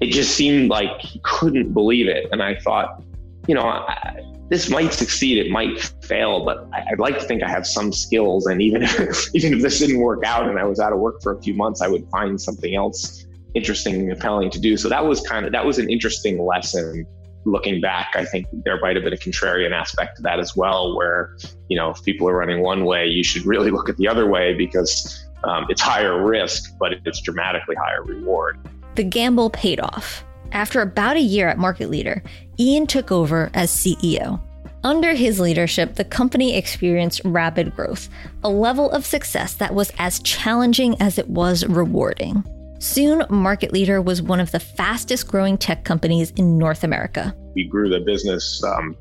it 0.01 0.07
just 0.07 0.35
seemed 0.35 0.71
like 0.71 1.01
he 1.01 1.21
couldn't 1.23 1.73
believe 1.73 2.09
it. 2.09 2.29
And 2.33 2.43
I 2.43 2.55
thought, 2.57 3.03
you 3.47 3.55
know, 3.55 3.63
I, 3.63 4.23
this 4.49 4.69
might 4.69 4.93
succeed, 4.93 5.39
it 5.39 5.51
might 5.51 5.81
fail, 6.03 6.45
but 6.45 6.69
I, 6.73 6.85
would 6.91 6.99
like 6.99 7.19
to 7.19 7.25
think 7.25 7.43
I 7.43 7.49
have 7.49 7.67
some 7.67 7.93
skills. 7.93 8.47
And 8.47 8.61
even 8.61 8.83
if, 8.85 9.35
even 9.35 9.55
if 9.55 9.63
this 9.63 9.79
didn't 9.79 9.99
work 9.99 10.25
out 10.25 10.49
and 10.49 10.59
I 10.59 10.65
was 10.65 10.81
out 10.81 10.93
of 10.93 10.99
work 10.99 11.23
for 11.23 11.33
a 11.33 11.43
few 11.43 11.55
months, 11.55 11.81
I 11.81 11.89
would 11.89 12.09
find 12.11 12.41
something 12.41 12.75
else 12.75 13.27
interesting 13.55 13.95
and 13.95 14.11
compelling 14.11 14.51
to 14.51 14.61
do. 14.61 14.77
So 14.77 14.89
that 14.89 15.07
was 15.07 15.21
kind 15.21 15.47
of, 15.47 15.53
that 15.53 15.65
was 15.65 15.79
an 15.79 15.89
interesting 15.89 16.45
lesson 16.45 17.07
looking 17.45 17.81
back, 17.81 18.13
I 18.15 18.25
think 18.25 18.47
there 18.53 18.79
might 18.81 18.97
have 18.97 19.05
been 19.05 19.13
a 19.13 19.19
contrarian 19.19 19.73
aspect 19.73 20.17
to 20.17 20.23
that 20.23 20.41
as 20.41 20.57
well, 20.57 20.97
where, 20.97 21.37
you 21.69 21.77
know, 21.77 21.91
if 21.91 22.03
people 22.03 22.29
are 22.29 22.37
running 22.37 22.63
one 22.63 22.85
way, 22.85 23.07
you 23.07 23.23
should 23.23 23.47
really 23.47 23.71
look 23.77 23.89
at 23.89 23.97
the 23.97 24.09
other 24.09 24.29
way 24.29 24.55
because 24.55 25.25
um, 25.45 25.67
it's 25.69 25.81
higher 25.81 26.25
risk, 26.25 26.73
but 26.79 26.95
it's 27.05 27.21
dramatically 27.21 27.77
higher 27.77 28.03
reward. 28.03 28.59
The 28.95 29.05
gamble 29.05 29.51
paid 29.51 29.81
off. 29.81 30.25
After 30.55 30.81
about 30.81 31.17
a 31.17 31.21
year 31.21 31.49
at 31.49 31.59
Market 31.59 31.91
Leader, 31.91 32.23
Ian 32.61 32.87
took 32.87 33.11
over 33.11 33.51
as 33.55 33.73
CEO. 33.73 34.41
Under 34.85 35.13
his 35.13 35.41
leadership, 35.41 35.97
the 35.97 36.05
company 36.05 36.57
experienced 36.57 37.21
rapid 37.25 37.75
growth, 37.75 38.09
a 38.45 38.49
level 38.49 38.89
of 38.93 39.05
success 39.05 39.55
that 39.55 39.75
was 39.75 39.91
as 39.99 40.21
challenging 40.21 40.95
as 41.03 41.19
it 41.19 41.29
was 41.29 41.67
rewarding. 41.67 42.45
Soon, 42.79 43.25
Market 43.29 43.73
Leader 43.73 44.01
was 44.01 44.23
one 44.23 44.39
of 44.39 44.53
the 44.53 44.61
fastest 44.61 45.27
growing 45.27 45.59
tech 45.59 45.83
companies 45.83 46.31
in 46.37 46.57
North 46.57 46.85
America. 46.85 47.35
We 47.57 47.67
grew 47.67 47.89
the 47.89 48.01
business 48.01 48.63
um, 48.63 48.97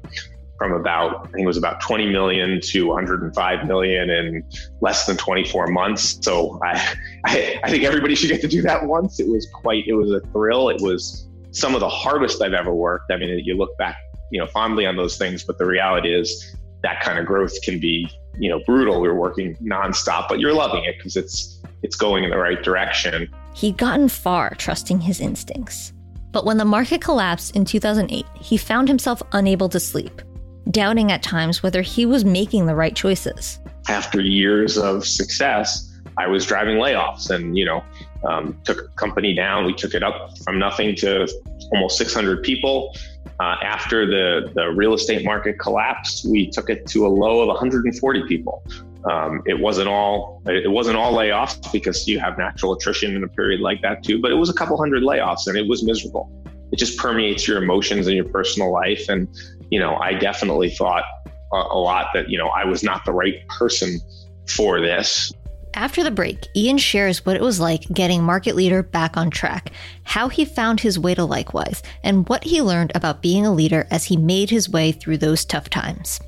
from 0.57 0.71
about, 0.71 1.27
I 1.27 1.31
think 1.33 1.43
it 1.43 1.45
was 1.45 1.57
about 1.57 1.81
20 1.81 2.09
million 2.09 2.61
to 2.61 2.87
105 2.87 3.67
million 3.67 4.09
in 4.09 4.43
less 4.81 5.05
than 5.05 5.17
24 5.17 5.67
months. 5.67 6.17
So 6.19 6.59
I, 6.63 6.95
I, 7.25 7.59
I 7.63 7.69
think 7.69 7.83
everybody 7.83 8.15
should 8.15 8.29
get 8.29 8.41
to 8.41 8.47
do 8.47 8.63
that 8.63 8.87
once. 8.87 9.19
It 9.19 9.27
was 9.27 9.47
quite, 9.53 9.85
it 9.85 9.93
was 9.93 10.09
a 10.09 10.21
thrill. 10.31 10.69
It 10.69 10.81
was 10.81 11.27
some 11.53 11.75
of 11.75 11.79
the 11.79 11.89
hardest 11.89 12.41
I've 12.41 12.53
ever 12.53 12.73
worked. 12.73 13.11
I 13.11 13.17
mean, 13.17 13.39
you 13.43 13.55
look 13.55 13.77
back, 13.77 13.95
you 14.31 14.39
know, 14.39 14.47
fondly 14.47 14.85
on 14.85 14.97
those 14.97 15.17
things, 15.17 15.43
but 15.43 15.57
the 15.57 15.65
reality 15.65 16.13
is 16.13 16.55
that 16.81 17.01
kind 17.01 17.19
of 17.19 17.25
growth 17.25 17.53
can 17.61 17.79
be, 17.79 18.09
you 18.37 18.49
know, 18.49 18.59
brutal. 18.65 18.99
We're 18.99 19.13
working 19.13 19.55
nonstop, 19.57 20.27
but 20.27 20.39
you're 20.39 20.53
loving 20.53 20.83
it 20.83 20.97
because 20.97 21.15
it's, 21.15 21.61
it's 21.83 21.95
going 21.95 22.23
in 22.23 22.31
the 22.31 22.37
right 22.37 22.61
direction. 22.61 23.33
He'd 23.53 23.77
gotten 23.77 24.09
far 24.09 24.55
trusting 24.55 25.01
his 25.01 25.21
instincts. 25.21 25.93
But 26.31 26.45
when 26.45 26.57
the 26.57 26.65
market 26.65 26.99
collapsed 27.01 27.55
in 27.55 27.63
2008, 27.63 28.25
he 28.41 28.57
found 28.57 28.87
himself 28.87 29.21
unable 29.33 29.69
to 29.69 29.79
sleep, 29.79 30.23
doubting 30.71 31.11
at 31.11 31.21
times 31.21 31.61
whether 31.61 31.83
he 31.83 32.07
was 32.07 32.25
making 32.25 32.65
the 32.65 32.75
right 32.75 32.95
choices. 32.95 33.59
After 33.87 34.19
years 34.19 34.75
of 34.75 35.05
success, 35.05 35.91
I 36.17 36.27
was 36.27 36.47
driving 36.47 36.77
layoffs 36.77 37.29
and, 37.29 37.55
you 37.55 37.65
know, 37.65 37.83
um, 38.25 38.59
took 38.63 38.79
a 38.79 38.87
company 38.95 39.33
down. 39.33 39.65
We 39.65 39.73
took 39.73 39.93
it 39.93 40.03
up 40.03 40.37
from 40.39 40.59
nothing 40.59 40.95
to 40.97 41.27
almost 41.71 41.97
600 41.97 42.43
people. 42.43 42.95
Uh, 43.39 43.55
after 43.63 44.05
the, 44.05 44.51
the 44.53 44.69
real 44.69 44.93
estate 44.93 45.25
market 45.25 45.59
collapsed, 45.59 46.25
we 46.29 46.49
took 46.49 46.69
it 46.69 46.85
to 46.87 47.05
a 47.05 47.09
low 47.09 47.41
of 47.41 47.47
140 47.47 48.27
people. 48.27 48.63
Um, 49.09 49.41
it 49.45 49.59
wasn't 49.59 49.89
all 49.89 50.41
it 50.45 50.71
wasn't 50.71 50.95
all 50.95 51.13
layoffs 51.13 51.71
because 51.73 52.07
you 52.07 52.19
have 52.19 52.37
natural 52.37 52.73
attrition 52.73 53.15
in 53.15 53.23
a 53.23 53.27
period 53.27 53.59
like 53.59 53.81
that 53.81 54.01
too. 54.03 54.21
But 54.21 54.31
it 54.31 54.35
was 54.35 54.49
a 54.49 54.53
couple 54.53 54.77
hundred 54.77 55.03
layoffs, 55.03 55.47
and 55.47 55.57
it 55.57 55.67
was 55.67 55.83
miserable. 55.83 56.31
It 56.71 56.77
just 56.77 56.97
permeates 56.97 57.45
your 57.45 57.61
emotions 57.61 58.07
and 58.07 58.15
your 58.15 58.25
personal 58.25 58.71
life. 58.71 59.09
And 59.09 59.27
you 59.69 59.79
know, 59.79 59.97
I 59.97 60.13
definitely 60.13 60.69
thought 60.69 61.03
a, 61.51 61.57
a 61.57 61.79
lot 61.79 62.07
that 62.13 62.29
you 62.29 62.37
know 62.37 62.47
I 62.47 62.63
was 62.63 62.81
not 62.81 63.03
the 63.03 63.11
right 63.11 63.45
person 63.49 63.99
for 64.47 64.79
this. 64.79 65.33
After 65.75 66.03
the 66.03 66.11
break, 66.11 66.47
Ian 66.55 66.77
shares 66.77 67.25
what 67.25 67.35
it 67.35 67.41
was 67.41 67.59
like 67.59 67.87
getting 67.91 68.23
Market 68.23 68.55
Leader 68.55 68.83
back 68.83 69.17
on 69.17 69.31
track, 69.31 69.71
how 70.03 70.29
he 70.29 70.45
found 70.45 70.79
his 70.79 70.99
way 70.99 71.15
to 71.15 71.25
Likewise, 71.25 71.81
and 72.03 72.29
what 72.29 72.43
he 72.43 72.61
learned 72.61 72.91
about 72.93 73.23
being 73.23 73.43
a 73.43 73.51
leader 73.51 73.87
as 73.89 74.05
he 74.05 74.15
made 74.15 74.51
his 74.51 74.69
way 74.69 74.91
through 74.91 75.17
those 75.17 75.43
tough 75.43 75.69
times. 75.69 76.19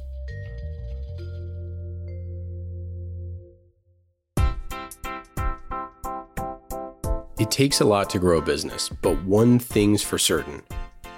It 7.37 7.51
takes 7.51 7.81
a 7.81 7.85
lot 7.85 8.09
to 8.11 8.19
grow 8.19 8.39
a 8.39 8.41
business, 8.41 8.89
but 8.89 9.21
one 9.25 9.59
thing's 9.59 10.01
for 10.01 10.17
certain 10.17 10.63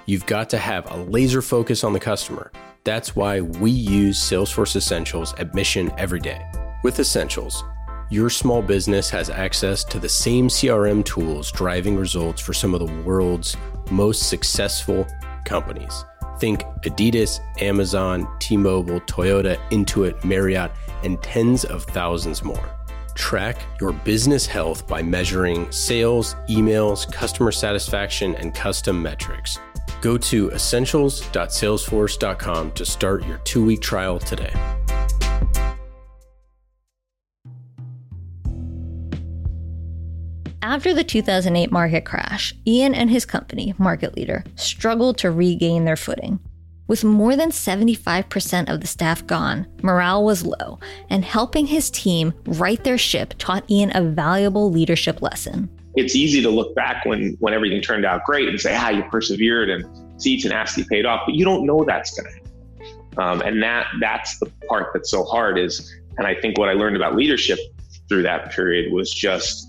you've 0.04 0.26
got 0.26 0.50
to 0.50 0.58
have 0.58 0.90
a 0.90 0.96
laser 0.96 1.40
focus 1.40 1.84
on 1.84 1.92
the 1.92 2.00
customer. 2.00 2.50
That's 2.84 3.14
why 3.16 3.40
we 3.40 3.70
use 3.70 4.18
Salesforce 4.18 4.74
Essentials 4.76 5.34
at 5.34 5.54
Mission 5.54 5.90
every 5.98 6.20
day. 6.20 6.42
With 6.82 6.98
Essentials, 6.98 7.62
your 8.10 8.30
small 8.30 8.62
business 8.62 9.10
has 9.10 9.28
access 9.28 9.84
to 9.84 9.98
the 9.98 10.08
same 10.08 10.48
CRM 10.48 11.04
tools 11.04 11.52
driving 11.52 11.94
results 11.96 12.40
for 12.40 12.54
some 12.54 12.72
of 12.74 12.80
the 12.80 12.90
world's 13.02 13.54
most 13.90 14.30
successful 14.30 15.06
companies. 15.44 16.06
Think 16.38 16.62
Adidas, 16.84 17.40
Amazon, 17.60 18.26
T 18.38 18.56
Mobile, 18.56 19.00
Toyota, 19.02 19.58
Intuit, 19.70 20.24
Marriott, 20.24 20.70
and 21.02 21.22
tens 21.22 21.64
of 21.64 21.84
thousands 21.84 22.42
more. 22.42 22.70
Track 23.14 23.58
your 23.80 23.92
business 23.92 24.46
health 24.46 24.86
by 24.86 25.02
measuring 25.02 25.70
sales, 25.72 26.34
emails, 26.48 27.12
customer 27.12 27.52
satisfaction, 27.52 28.34
and 28.36 28.54
custom 28.54 29.02
metrics. 29.02 29.58
Go 30.00 30.16
to 30.18 30.52
essentials.salesforce.com 30.52 32.72
to 32.72 32.86
start 32.86 33.26
your 33.26 33.38
two 33.38 33.64
week 33.64 33.80
trial 33.80 34.20
today. 34.20 34.52
After 40.68 40.92
the 40.92 41.02
2008 41.02 41.72
market 41.72 42.04
crash, 42.04 42.54
Ian 42.66 42.94
and 42.94 43.10
his 43.10 43.24
company, 43.24 43.72
Market 43.78 44.14
Leader, 44.14 44.44
struggled 44.56 45.16
to 45.16 45.30
regain 45.30 45.86
their 45.86 45.96
footing. 45.96 46.40
With 46.86 47.04
more 47.04 47.36
than 47.36 47.52
75% 47.52 48.68
of 48.68 48.82
the 48.82 48.86
staff 48.86 49.26
gone, 49.26 49.66
morale 49.82 50.22
was 50.22 50.44
low, 50.44 50.78
and 51.08 51.24
helping 51.24 51.66
his 51.66 51.88
team 51.88 52.34
right 52.44 52.84
their 52.84 52.98
ship 52.98 53.32
taught 53.38 53.70
Ian 53.70 53.92
a 53.94 54.02
valuable 54.02 54.70
leadership 54.70 55.22
lesson. 55.22 55.70
It's 55.96 56.14
easy 56.14 56.42
to 56.42 56.50
look 56.50 56.74
back 56.74 57.06
when, 57.06 57.38
when 57.40 57.54
everything 57.54 57.80
turned 57.80 58.04
out 58.04 58.24
great 58.24 58.50
and 58.50 58.60
say, 58.60 58.76
ah, 58.76 58.90
you 58.90 59.04
persevered 59.04 59.70
and 59.70 60.20
see 60.20 60.38
tenacity 60.38 60.86
paid 60.90 61.06
off, 61.06 61.22
but 61.24 61.34
you 61.34 61.46
don't 61.46 61.64
know 61.64 61.82
that's 61.82 62.10
going 62.20 62.30
to 62.30 62.34
happen. 62.34 63.16
Um, 63.16 63.40
and 63.40 63.62
that 63.62 63.86
that's 64.02 64.38
the 64.38 64.52
part 64.68 64.88
that's 64.92 65.10
so 65.10 65.24
hard 65.24 65.58
is, 65.58 65.98
and 66.18 66.26
I 66.26 66.34
think 66.38 66.58
what 66.58 66.68
I 66.68 66.74
learned 66.74 66.96
about 66.96 67.16
leadership 67.16 67.58
through 68.10 68.24
that 68.24 68.52
period 68.52 68.92
was 68.92 69.10
just 69.10 69.67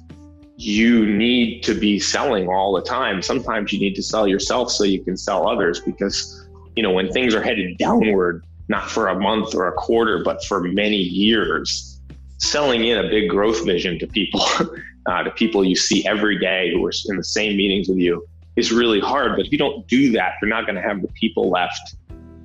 you 0.59 1.05
need 1.05 1.63
to 1.63 1.73
be 1.73 1.97
selling 1.99 2.49
all 2.49 2.73
the 2.73 2.81
time. 2.81 3.21
Sometimes 3.21 3.71
you 3.71 3.79
need 3.79 3.95
to 3.95 4.03
sell 4.03 4.27
yourself 4.27 4.69
so 4.69 4.83
you 4.83 5.01
can 5.01 5.15
sell 5.15 5.47
others 5.47 5.79
because 5.79 6.45
you 6.75 6.83
know, 6.83 6.91
when 6.91 7.09
things 7.11 7.33
are 7.33 7.41
headed 7.41 7.77
downward, 7.77 8.43
not 8.67 8.91
for 8.91 9.07
a 9.07 9.17
month 9.17 9.55
or 9.55 9.67
a 9.67 9.71
quarter, 9.71 10.21
but 10.23 10.43
for 10.43 10.61
many 10.61 10.97
years, 10.97 12.01
selling 12.39 12.85
in 12.85 12.97
a 12.97 13.09
big 13.09 13.29
growth 13.29 13.65
vision 13.65 13.97
to 13.99 14.07
people, 14.07 14.41
uh, 15.05 15.23
to 15.23 15.31
people 15.31 15.63
you 15.63 15.77
see 15.77 16.05
every 16.05 16.37
day 16.37 16.73
who 16.73 16.85
are 16.85 16.91
in 17.07 17.15
the 17.15 17.23
same 17.23 17.55
meetings 17.55 17.87
with 17.87 17.97
you 17.97 18.27
is 18.57 18.71
really 18.71 18.99
hard. 18.99 19.37
But 19.37 19.45
if 19.45 19.51
you 19.53 19.57
don't 19.57 19.87
do 19.87 20.11
that, 20.11 20.33
you're 20.41 20.49
not 20.49 20.65
going 20.65 20.75
to 20.75 20.81
have 20.81 21.01
the 21.01 21.07
people 21.19 21.49
left 21.49 21.95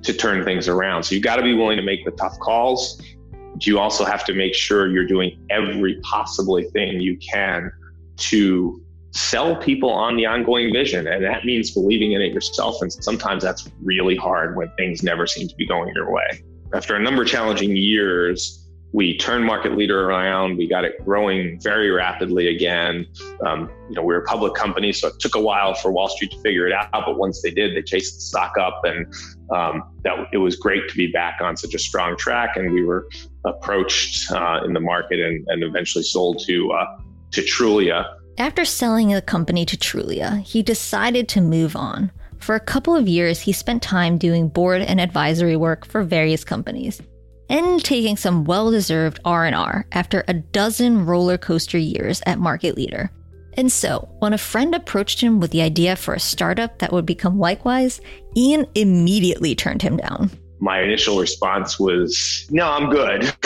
to 0.03 0.13
turn 0.13 0.45
things 0.45 0.69
around. 0.69 1.03
So 1.03 1.15
you've 1.15 1.23
got 1.23 1.35
to 1.35 1.43
be 1.43 1.53
willing 1.53 1.77
to 1.77 1.83
make 1.83 2.05
the 2.05 2.11
tough 2.11 2.39
calls. 2.39 3.01
You 3.59 3.79
also 3.79 4.05
have 4.05 4.23
to 4.25 4.33
make 4.33 4.53
sure 4.53 4.87
you're 4.87 5.07
doing 5.07 5.45
every 5.49 5.99
possibly 6.01 6.65
thing 6.71 7.01
you 7.01 7.17
can 7.17 7.71
to 8.17 8.81
sell 9.11 9.55
people 9.55 9.89
on 9.89 10.17
the 10.17 10.25
ongoing 10.25 10.73
vision. 10.73 11.07
And 11.07 11.23
that 11.23 11.45
means 11.45 11.71
believing 11.71 12.11
in 12.11 12.21
it 12.21 12.33
yourself. 12.33 12.81
And 12.81 12.91
sometimes 12.91 13.43
that's 13.43 13.69
really 13.81 14.15
hard 14.15 14.57
when 14.57 14.69
things 14.77 15.03
never 15.03 15.25
seem 15.25 15.47
to 15.47 15.55
be 15.55 15.65
going 15.65 15.93
your 15.95 16.11
way. 16.11 16.43
After 16.73 16.95
a 16.95 16.99
number 16.99 17.21
of 17.21 17.27
challenging 17.29 17.75
years, 17.75 18.61
we 18.91 19.17
turned 19.17 19.43
market 19.43 19.75
leader 19.75 20.09
around. 20.09 20.57
We 20.57 20.67
got 20.67 20.85
it 20.85 21.03
growing 21.03 21.59
very 21.59 21.91
rapidly 21.91 22.47
again. 22.47 23.05
Um, 23.45 23.69
you 23.89 23.95
know, 23.95 24.01
we 24.03 24.13
are 24.15 24.19
a 24.19 24.25
public 24.25 24.53
company, 24.53 24.93
so 24.93 25.09
it 25.09 25.19
took 25.19 25.35
a 25.35 25.39
while 25.39 25.73
for 25.73 25.91
Wall 25.91 26.07
Street 26.07 26.31
to 26.31 26.39
figure 26.41 26.65
it 26.65 26.71
out. 26.71 26.89
But 26.91 27.17
once 27.17 27.41
they 27.41 27.51
did, 27.51 27.75
they 27.75 27.81
chased 27.81 28.15
the 28.15 28.21
stock 28.21 28.57
up, 28.57 28.81
and 28.85 29.05
um, 29.53 29.83
that 30.03 30.27
it 30.31 30.37
was 30.37 30.55
great 30.55 30.87
to 30.87 30.95
be 30.95 31.07
back 31.07 31.39
on 31.41 31.57
such 31.57 31.73
a 31.73 31.79
strong 31.79 32.15
track. 32.15 32.55
And 32.55 32.73
we 32.73 32.83
were 32.83 33.07
approached 33.43 34.31
uh, 34.31 34.61
in 34.63 34.71
the 34.71 34.79
market 34.79 35.19
and, 35.19 35.45
and 35.49 35.61
eventually 35.61 36.03
sold 36.03 36.41
to 36.45 36.71
uh, 36.71 36.85
to 37.35 37.41
Trulia, 37.41 38.15
after 38.37 38.65
selling 38.65 39.09
the 39.09 39.21
company 39.21 39.65
to 39.65 39.77
Trulia, 39.77 40.41
he 40.41 40.61
decided 40.61 41.29
to 41.29 41.41
move 41.41 41.75
on. 41.77 42.11
For 42.39 42.53
a 42.53 42.59
couple 42.59 42.93
of 42.93 43.07
years, 43.07 43.39
he 43.39 43.53
spent 43.53 43.81
time 43.81 44.17
doing 44.17 44.49
board 44.49 44.81
and 44.81 44.99
advisory 44.99 45.55
work 45.55 45.85
for 45.85 46.03
various 46.03 46.43
companies 46.43 47.01
and 47.49 47.83
taking 47.83 48.17
some 48.17 48.43
well-deserved 48.43 49.19
R&R 49.23 49.85
after 49.93 50.25
a 50.27 50.33
dozen 50.33 51.05
roller 51.05 51.37
coaster 51.37 51.77
years 51.77 52.21
at 52.25 52.39
Market 52.39 52.75
Leader. 52.75 53.09
And 53.53 53.71
so, 53.71 54.09
when 54.19 54.33
a 54.33 54.37
friend 54.37 54.75
approached 54.75 55.21
him 55.21 55.39
with 55.39 55.51
the 55.51 55.61
idea 55.61 55.95
for 55.95 56.13
a 56.13 56.19
startup 56.19 56.79
that 56.79 56.91
would 56.91 57.05
become 57.05 57.39
Likewise, 57.39 58.01
Ian 58.35 58.65
immediately 58.75 59.55
turned 59.55 59.81
him 59.81 59.95
down. 59.95 60.29
My 60.59 60.81
initial 60.81 61.19
response 61.19 61.79
was, 61.79 62.47
"No, 62.49 62.67
I'm 62.67 62.89
good. 62.89 63.33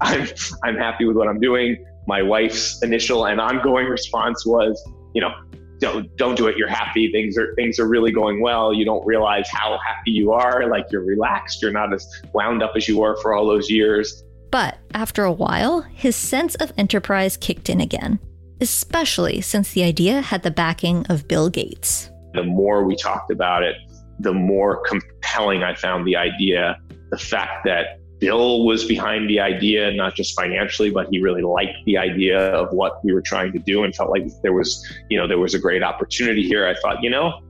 I'm 0.00 0.28
I'm 0.62 0.76
happy 0.76 1.06
with 1.06 1.16
what 1.16 1.26
I'm 1.26 1.40
doing." 1.40 1.84
My 2.06 2.22
wife's 2.22 2.82
initial 2.82 3.26
and 3.26 3.40
ongoing 3.40 3.86
response 3.86 4.44
was, 4.44 4.82
you 5.14 5.20
know, 5.20 5.32
don't 5.78 6.16
don't 6.16 6.36
do 6.36 6.46
it. 6.46 6.56
You're 6.56 6.68
happy. 6.68 7.10
Things 7.10 7.36
are 7.36 7.54
things 7.54 7.78
are 7.78 7.88
really 7.88 8.12
going 8.12 8.40
well. 8.40 8.72
You 8.72 8.84
don't 8.84 9.04
realize 9.04 9.48
how 9.50 9.78
happy 9.86 10.12
you 10.12 10.32
are. 10.32 10.68
Like 10.68 10.86
you're 10.90 11.04
relaxed. 11.04 11.60
You're 11.60 11.72
not 11.72 11.92
as 11.92 12.06
wound 12.32 12.62
up 12.62 12.72
as 12.76 12.88
you 12.88 12.98
were 12.98 13.20
for 13.20 13.34
all 13.34 13.46
those 13.46 13.68
years. 13.68 14.22
But 14.50 14.78
after 14.94 15.24
a 15.24 15.32
while, 15.32 15.80
his 15.80 16.14
sense 16.14 16.54
of 16.56 16.72
enterprise 16.76 17.36
kicked 17.36 17.68
in 17.68 17.80
again, 17.80 18.20
especially 18.60 19.40
since 19.40 19.72
the 19.72 19.82
idea 19.82 20.20
had 20.20 20.42
the 20.42 20.50
backing 20.50 21.06
of 21.08 21.26
Bill 21.26 21.48
Gates. 21.48 22.10
The 22.34 22.44
more 22.44 22.84
we 22.84 22.94
talked 22.94 23.30
about 23.30 23.62
it, 23.62 23.76
the 24.20 24.32
more 24.32 24.82
compelling 24.84 25.62
I 25.62 25.74
found 25.74 26.06
the 26.06 26.16
idea. 26.16 26.78
The 27.10 27.18
fact 27.18 27.64
that 27.64 27.98
Bill 28.22 28.64
was 28.64 28.84
behind 28.84 29.28
the 29.28 29.40
idea, 29.40 29.90
not 29.90 30.14
just 30.14 30.38
financially, 30.40 30.90
but 30.90 31.08
he 31.10 31.20
really 31.20 31.42
liked 31.42 31.76
the 31.86 31.98
idea 31.98 32.38
of 32.54 32.72
what 32.72 33.04
we 33.04 33.12
were 33.12 33.20
trying 33.20 33.50
to 33.50 33.58
do 33.58 33.82
and 33.82 33.92
felt 33.92 34.10
like 34.10 34.22
there 34.44 34.52
was, 34.52 34.80
you 35.10 35.18
know, 35.18 35.26
there 35.26 35.40
was 35.40 35.54
a 35.54 35.58
great 35.58 35.82
opportunity 35.82 36.46
here. 36.46 36.64
I 36.64 36.74
thought, 36.80 37.02
you 37.02 37.10
know, 37.10 37.40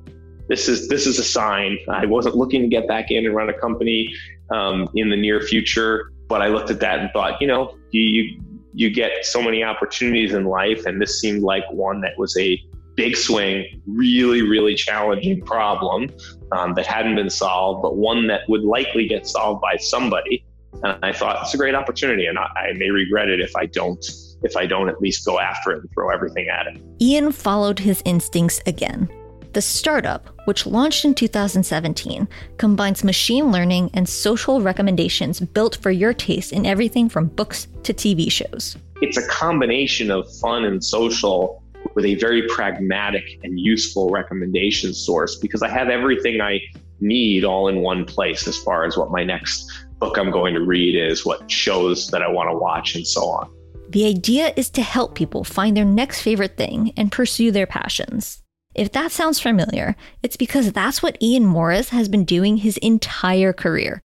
this 0.48 0.70
is 0.70 0.88
this 0.88 1.06
is 1.06 1.18
a 1.18 1.24
sign. 1.24 1.76
I 1.90 2.06
wasn't 2.06 2.36
looking 2.36 2.62
to 2.62 2.68
get 2.68 2.88
back 2.88 3.10
in 3.10 3.26
and 3.26 3.34
run 3.34 3.50
a 3.50 3.52
company 3.52 4.14
um, 4.50 4.88
in 4.94 5.10
the 5.10 5.16
near 5.16 5.42
future, 5.42 6.10
but 6.26 6.40
I 6.40 6.46
looked 6.46 6.70
at 6.70 6.80
that 6.80 7.00
and 7.00 7.10
thought, 7.12 7.38
you 7.42 7.48
know, 7.48 7.76
you 7.90 8.40
you 8.72 8.88
get 8.88 9.26
so 9.26 9.42
many 9.42 9.62
opportunities 9.62 10.32
in 10.32 10.46
life, 10.46 10.86
and 10.86 11.02
this 11.02 11.20
seemed 11.20 11.42
like 11.42 11.64
one 11.70 12.00
that 12.00 12.16
was 12.16 12.34
a 12.38 12.58
big 12.94 13.14
swing, 13.14 13.82
really, 13.86 14.40
really 14.40 14.74
challenging 14.74 15.42
problem 15.42 16.08
um, 16.52 16.72
that 16.76 16.86
hadn't 16.86 17.16
been 17.16 17.28
solved, 17.28 17.82
but 17.82 17.96
one 17.96 18.26
that 18.28 18.48
would 18.48 18.62
likely 18.62 19.06
get 19.06 19.26
solved 19.26 19.60
by 19.60 19.76
somebody. 19.76 20.42
And 20.82 20.98
I 21.02 21.12
thought 21.12 21.42
it's 21.42 21.54
a 21.54 21.58
great 21.58 21.74
opportunity, 21.74 22.26
and 22.26 22.38
I, 22.38 22.44
I 22.44 22.72
may 22.74 22.90
regret 22.90 23.28
it 23.28 23.40
if 23.40 23.54
I 23.56 23.66
don't 23.66 24.04
if 24.42 24.56
I 24.56 24.66
don't 24.66 24.88
at 24.88 25.00
least 25.00 25.24
go 25.24 25.38
after 25.38 25.70
it 25.70 25.82
and 25.82 25.90
throw 25.92 26.10
everything 26.10 26.48
at 26.48 26.66
it. 26.66 26.82
Ian 27.00 27.30
followed 27.30 27.78
his 27.78 28.02
instincts 28.04 28.60
again. 28.66 29.08
The 29.52 29.62
startup, 29.62 30.28
which 30.46 30.66
launched 30.66 31.04
in 31.04 31.14
2017, 31.14 32.26
combines 32.56 33.04
machine 33.04 33.52
learning 33.52 33.90
and 33.92 34.08
social 34.08 34.62
recommendations 34.62 35.40
built 35.40 35.76
for 35.76 35.90
your 35.90 36.14
taste 36.14 36.52
in 36.52 36.64
everything 36.64 37.08
from 37.08 37.26
books 37.26 37.68
to 37.82 37.92
TV 37.92 38.32
shows. 38.32 38.76
It's 39.02 39.18
a 39.18 39.28
combination 39.28 40.10
of 40.10 40.26
fun 40.38 40.64
and 40.64 40.82
social 40.82 41.62
with 41.94 42.06
a 42.06 42.14
very 42.14 42.48
pragmatic 42.48 43.24
and 43.42 43.60
useful 43.60 44.08
recommendation 44.08 44.94
source 44.94 45.36
because 45.36 45.62
I 45.62 45.68
have 45.68 45.88
everything 45.88 46.40
I 46.40 46.60
need 47.00 47.44
all 47.44 47.68
in 47.68 47.80
one 47.80 48.04
place 48.04 48.46
as 48.46 48.56
far 48.56 48.84
as 48.84 48.96
what 48.96 49.10
my 49.10 49.24
next 49.24 49.70
book 50.02 50.18
I'm 50.18 50.32
going 50.32 50.54
to 50.54 50.60
read 50.60 50.96
is, 50.96 51.24
what 51.24 51.48
shows 51.48 52.08
that 52.08 52.22
I 52.22 52.28
want 52.28 52.50
to 52.50 52.58
watch, 52.58 52.96
and 52.96 53.06
so 53.06 53.22
on. 53.22 53.48
The 53.90 54.06
idea 54.06 54.52
is 54.56 54.68
to 54.70 54.82
help 54.82 55.14
people 55.14 55.44
find 55.44 55.76
their 55.76 55.84
next 55.84 56.22
favorite 56.22 56.56
thing 56.56 56.92
and 56.96 57.12
pursue 57.12 57.52
their 57.52 57.66
passions. 57.66 58.42
If 58.74 58.90
that 58.92 59.12
sounds 59.12 59.38
familiar, 59.38 59.94
it's 60.22 60.36
because 60.36 60.72
that's 60.72 61.02
what 61.02 61.22
Ian 61.22 61.46
Morris 61.46 61.90
has 61.90 62.08
been 62.08 62.24
doing 62.24 62.56
his 62.56 62.78
entire 62.78 63.52
career 63.52 64.02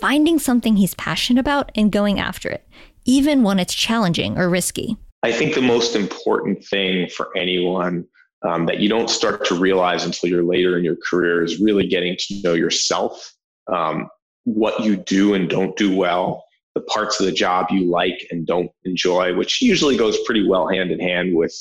finding 0.00 0.38
something 0.38 0.76
he's 0.76 0.94
passionate 0.94 1.38
about 1.38 1.70
and 1.74 1.92
going 1.92 2.18
after 2.18 2.48
it, 2.48 2.66
even 3.04 3.42
when 3.42 3.58
it's 3.58 3.74
challenging 3.74 4.38
or 4.38 4.48
risky. 4.48 4.96
I 5.22 5.30
think 5.30 5.54
the 5.54 5.62
most 5.62 5.94
important 5.94 6.64
thing 6.64 7.08
for 7.10 7.28
anyone 7.36 8.06
um, 8.42 8.64
that 8.66 8.80
you 8.80 8.88
don't 8.88 9.10
start 9.10 9.44
to 9.46 9.54
realize 9.54 10.04
until 10.04 10.30
you're 10.30 10.42
later 10.42 10.78
in 10.78 10.84
your 10.84 10.96
career 11.08 11.44
is 11.44 11.60
really 11.60 11.86
getting 11.86 12.16
to 12.18 12.40
know 12.42 12.54
yourself. 12.54 13.30
Um, 13.70 14.08
what 14.44 14.82
you 14.84 14.96
do 14.96 15.34
and 15.34 15.48
don't 15.48 15.76
do 15.76 15.94
well, 15.94 16.44
the 16.74 16.80
parts 16.82 17.20
of 17.20 17.26
the 17.26 17.32
job 17.32 17.66
you 17.70 17.90
like 17.90 18.26
and 18.30 18.46
don't 18.46 18.70
enjoy, 18.84 19.34
which 19.34 19.60
usually 19.60 19.96
goes 19.96 20.18
pretty 20.24 20.46
well 20.46 20.68
hand 20.68 20.90
in 20.90 21.00
hand 21.00 21.34
with 21.34 21.54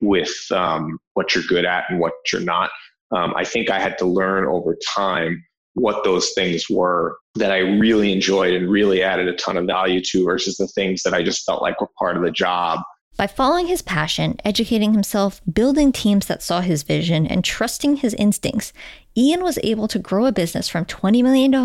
with 0.00 0.34
um, 0.50 0.98
what 1.14 1.34
you're 1.34 1.44
good 1.44 1.64
at 1.64 1.84
and 1.88 1.98
what 1.98 2.12
you're 2.30 2.42
not. 2.42 2.70
Um, 3.12 3.32
I 3.34 3.44
think 3.44 3.70
I 3.70 3.78
had 3.78 3.96
to 3.98 4.04
learn 4.04 4.46
over 4.46 4.76
time 4.94 5.42
what 5.74 6.04
those 6.04 6.32
things 6.34 6.68
were 6.68 7.16
that 7.34 7.52
I 7.52 7.58
really 7.58 8.12
enjoyed 8.12 8.54
and 8.54 8.70
really 8.70 9.02
added 9.02 9.28
a 9.28 9.36
ton 9.36 9.56
of 9.56 9.66
value 9.66 10.02
to 10.02 10.24
versus 10.24 10.56
the 10.56 10.66
things 10.68 11.02
that 11.02 11.14
I 11.14 11.22
just 11.22 11.44
felt 11.44 11.62
like 11.62 11.80
were 11.80 11.88
part 11.98 12.16
of 12.16 12.22
the 12.22 12.30
job 12.30 12.80
by 13.16 13.26
following 13.26 13.66
his 13.66 13.80
passion, 13.80 14.38
educating 14.44 14.92
himself, 14.92 15.40
building 15.50 15.90
teams 15.90 16.26
that 16.26 16.42
saw 16.42 16.60
his 16.60 16.82
vision, 16.82 17.26
and 17.26 17.42
trusting 17.42 17.96
his 17.96 18.12
instincts, 18.14 18.74
Ian 19.16 19.42
was 19.42 19.58
able 19.62 19.88
to 19.88 19.98
grow 19.98 20.26
a 20.26 20.32
business 20.32 20.68
from 20.68 20.84
$20 20.84 21.22
million 21.22 21.50
to 21.50 21.58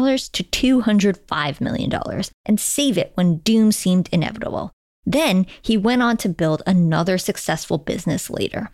$205 0.43 1.61
million 1.61 2.23
and 2.45 2.59
save 2.59 2.97
it 2.97 3.11
when 3.15 3.37
doom 3.39 3.73
seemed 3.73 4.07
inevitable. 4.13 4.71
Then 5.05 5.45
he 5.61 5.75
went 5.77 6.01
on 6.01 6.15
to 6.17 6.29
build 6.29 6.63
another 6.65 7.17
successful 7.17 7.77
business 7.77 8.29
later. 8.29 8.69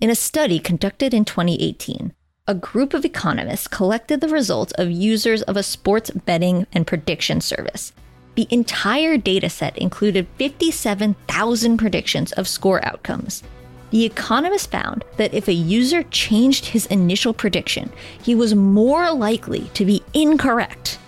In 0.00 0.10
a 0.10 0.16
study 0.16 0.58
conducted 0.58 1.14
in 1.14 1.24
2018, 1.24 2.14
a 2.48 2.54
group 2.54 2.94
of 2.94 3.04
economists 3.04 3.68
collected 3.68 4.20
the 4.20 4.28
results 4.28 4.72
of 4.72 4.90
users 4.90 5.42
of 5.42 5.56
a 5.56 5.62
sports 5.62 6.10
betting 6.10 6.66
and 6.72 6.86
prediction 6.86 7.40
service 7.40 7.92
the 8.38 8.46
entire 8.50 9.18
dataset 9.18 9.76
included 9.78 10.28
57,000 10.36 11.76
predictions 11.76 12.30
of 12.34 12.46
score 12.46 12.84
outcomes. 12.86 13.42
The 13.90 14.04
economist 14.04 14.70
found 14.70 15.04
that 15.16 15.34
if 15.34 15.48
a 15.48 15.52
user 15.52 16.04
changed 16.04 16.66
his 16.66 16.86
initial 16.86 17.34
prediction, 17.34 17.90
he 18.22 18.36
was 18.36 18.54
more 18.54 19.10
likely 19.10 19.68
to 19.74 19.84
be 19.84 20.04
incorrect. 20.14 21.00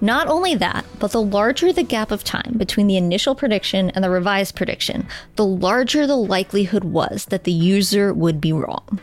Not 0.00 0.28
only 0.28 0.54
that, 0.54 0.86
but 0.98 1.12
the 1.12 1.20
larger 1.20 1.74
the 1.74 1.82
gap 1.82 2.10
of 2.10 2.24
time 2.24 2.54
between 2.56 2.86
the 2.86 2.96
initial 2.96 3.34
prediction 3.34 3.90
and 3.90 4.02
the 4.02 4.08
revised 4.08 4.56
prediction, 4.56 5.06
the 5.36 5.44
larger 5.44 6.06
the 6.06 6.16
likelihood 6.16 6.84
was 6.84 7.26
that 7.26 7.44
the 7.44 7.52
user 7.52 8.14
would 8.14 8.40
be 8.40 8.54
wrong. 8.54 8.98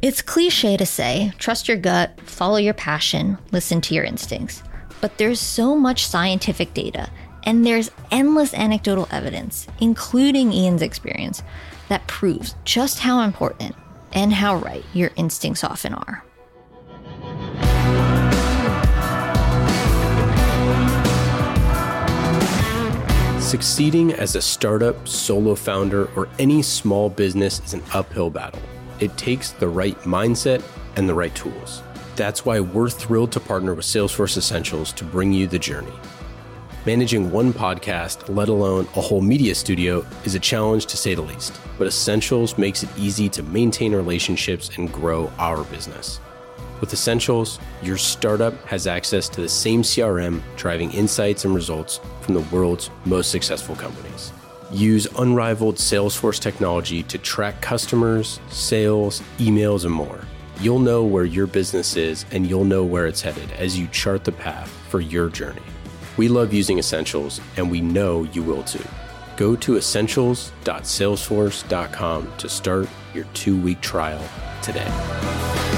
It's 0.00 0.22
cliche 0.22 0.78
to 0.78 0.86
say, 0.86 1.34
trust 1.36 1.68
your 1.68 1.76
gut, 1.76 2.18
follow 2.22 2.56
your 2.56 2.72
passion, 2.72 3.36
listen 3.52 3.82
to 3.82 3.94
your 3.94 4.04
instincts. 4.04 4.62
But 5.02 5.18
there's 5.18 5.40
so 5.40 5.76
much 5.76 6.06
scientific 6.06 6.72
data 6.72 7.10
and 7.46 7.64
there's 7.64 7.92
endless 8.10 8.52
anecdotal 8.52 9.08
evidence, 9.10 9.68
including 9.80 10.52
Ian's 10.52 10.82
experience, 10.82 11.42
that 11.88 12.06
proves 12.08 12.56
just 12.64 12.98
how 12.98 13.20
important 13.22 13.76
and 14.12 14.32
how 14.32 14.56
right 14.56 14.84
your 14.92 15.12
instincts 15.16 15.62
often 15.62 15.94
are. 15.94 16.24
Succeeding 23.40 24.12
as 24.12 24.34
a 24.34 24.42
startup, 24.42 25.06
solo 25.06 25.54
founder, 25.54 26.10
or 26.16 26.28
any 26.40 26.62
small 26.62 27.08
business 27.08 27.60
is 27.64 27.74
an 27.74 27.82
uphill 27.94 28.28
battle. 28.28 28.60
It 28.98 29.16
takes 29.16 29.52
the 29.52 29.68
right 29.68 29.96
mindset 30.00 30.64
and 30.96 31.08
the 31.08 31.14
right 31.14 31.34
tools. 31.36 31.80
That's 32.16 32.44
why 32.44 32.58
we're 32.58 32.90
thrilled 32.90 33.30
to 33.32 33.40
partner 33.40 33.74
with 33.74 33.84
Salesforce 33.84 34.36
Essentials 34.36 34.92
to 34.94 35.04
bring 35.04 35.32
you 35.32 35.46
the 35.46 35.60
journey. 35.60 35.92
Managing 36.86 37.32
one 37.32 37.52
podcast, 37.52 38.32
let 38.32 38.48
alone 38.48 38.86
a 38.94 39.00
whole 39.00 39.20
media 39.20 39.56
studio, 39.56 40.06
is 40.24 40.36
a 40.36 40.38
challenge 40.38 40.86
to 40.86 40.96
say 40.96 41.16
the 41.16 41.20
least, 41.20 41.58
but 41.78 41.88
Essentials 41.88 42.56
makes 42.56 42.84
it 42.84 42.96
easy 42.96 43.28
to 43.30 43.42
maintain 43.42 43.92
relationships 43.92 44.70
and 44.76 44.92
grow 44.92 45.28
our 45.36 45.64
business. 45.64 46.20
With 46.80 46.92
Essentials, 46.92 47.58
your 47.82 47.96
startup 47.96 48.54
has 48.66 48.86
access 48.86 49.28
to 49.30 49.40
the 49.40 49.48
same 49.48 49.82
CRM 49.82 50.40
driving 50.56 50.92
insights 50.92 51.44
and 51.44 51.56
results 51.56 51.98
from 52.20 52.34
the 52.34 52.46
world's 52.54 52.88
most 53.04 53.32
successful 53.32 53.74
companies. 53.74 54.32
Use 54.70 55.08
unrivaled 55.18 55.78
Salesforce 55.78 56.38
technology 56.38 57.02
to 57.02 57.18
track 57.18 57.60
customers, 57.60 58.38
sales, 58.48 59.22
emails, 59.38 59.84
and 59.84 59.92
more. 59.92 60.20
You'll 60.60 60.78
know 60.78 61.02
where 61.02 61.24
your 61.24 61.48
business 61.48 61.96
is 61.96 62.24
and 62.30 62.46
you'll 62.46 62.64
know 62.64 62.84
where 62.84 63.08
it's 63.08 63.22
headed 63.22 63.50
as 63.58 63.76
you 63.76 63.88
chart 63.88 64.22
the 64.22 64.30
path 64.30 64.70
for 64.88 65.00
your 65.00 65.30
journey. 65.30 65.62
We 66.16 66.28
love 66.28 66.52
using 66.52 66.78
Essentials, 66.78 67.40
and 67.56 67.68
we 67.70 67.80
know 67.80 68.24
you 68.24 68.42
will 68.42 68.62
too. 68.62 68.84
Go 69.36 69.56
to 69.56 69.76
essentials.salesforce.com 69.76 72.32
to 72.38 72.48
start 72.48 72.88
your 73.14 73.24
two 73.34 73.60
week 73.60 73.80
trial 73.80 74.22
today. 74.62 75.75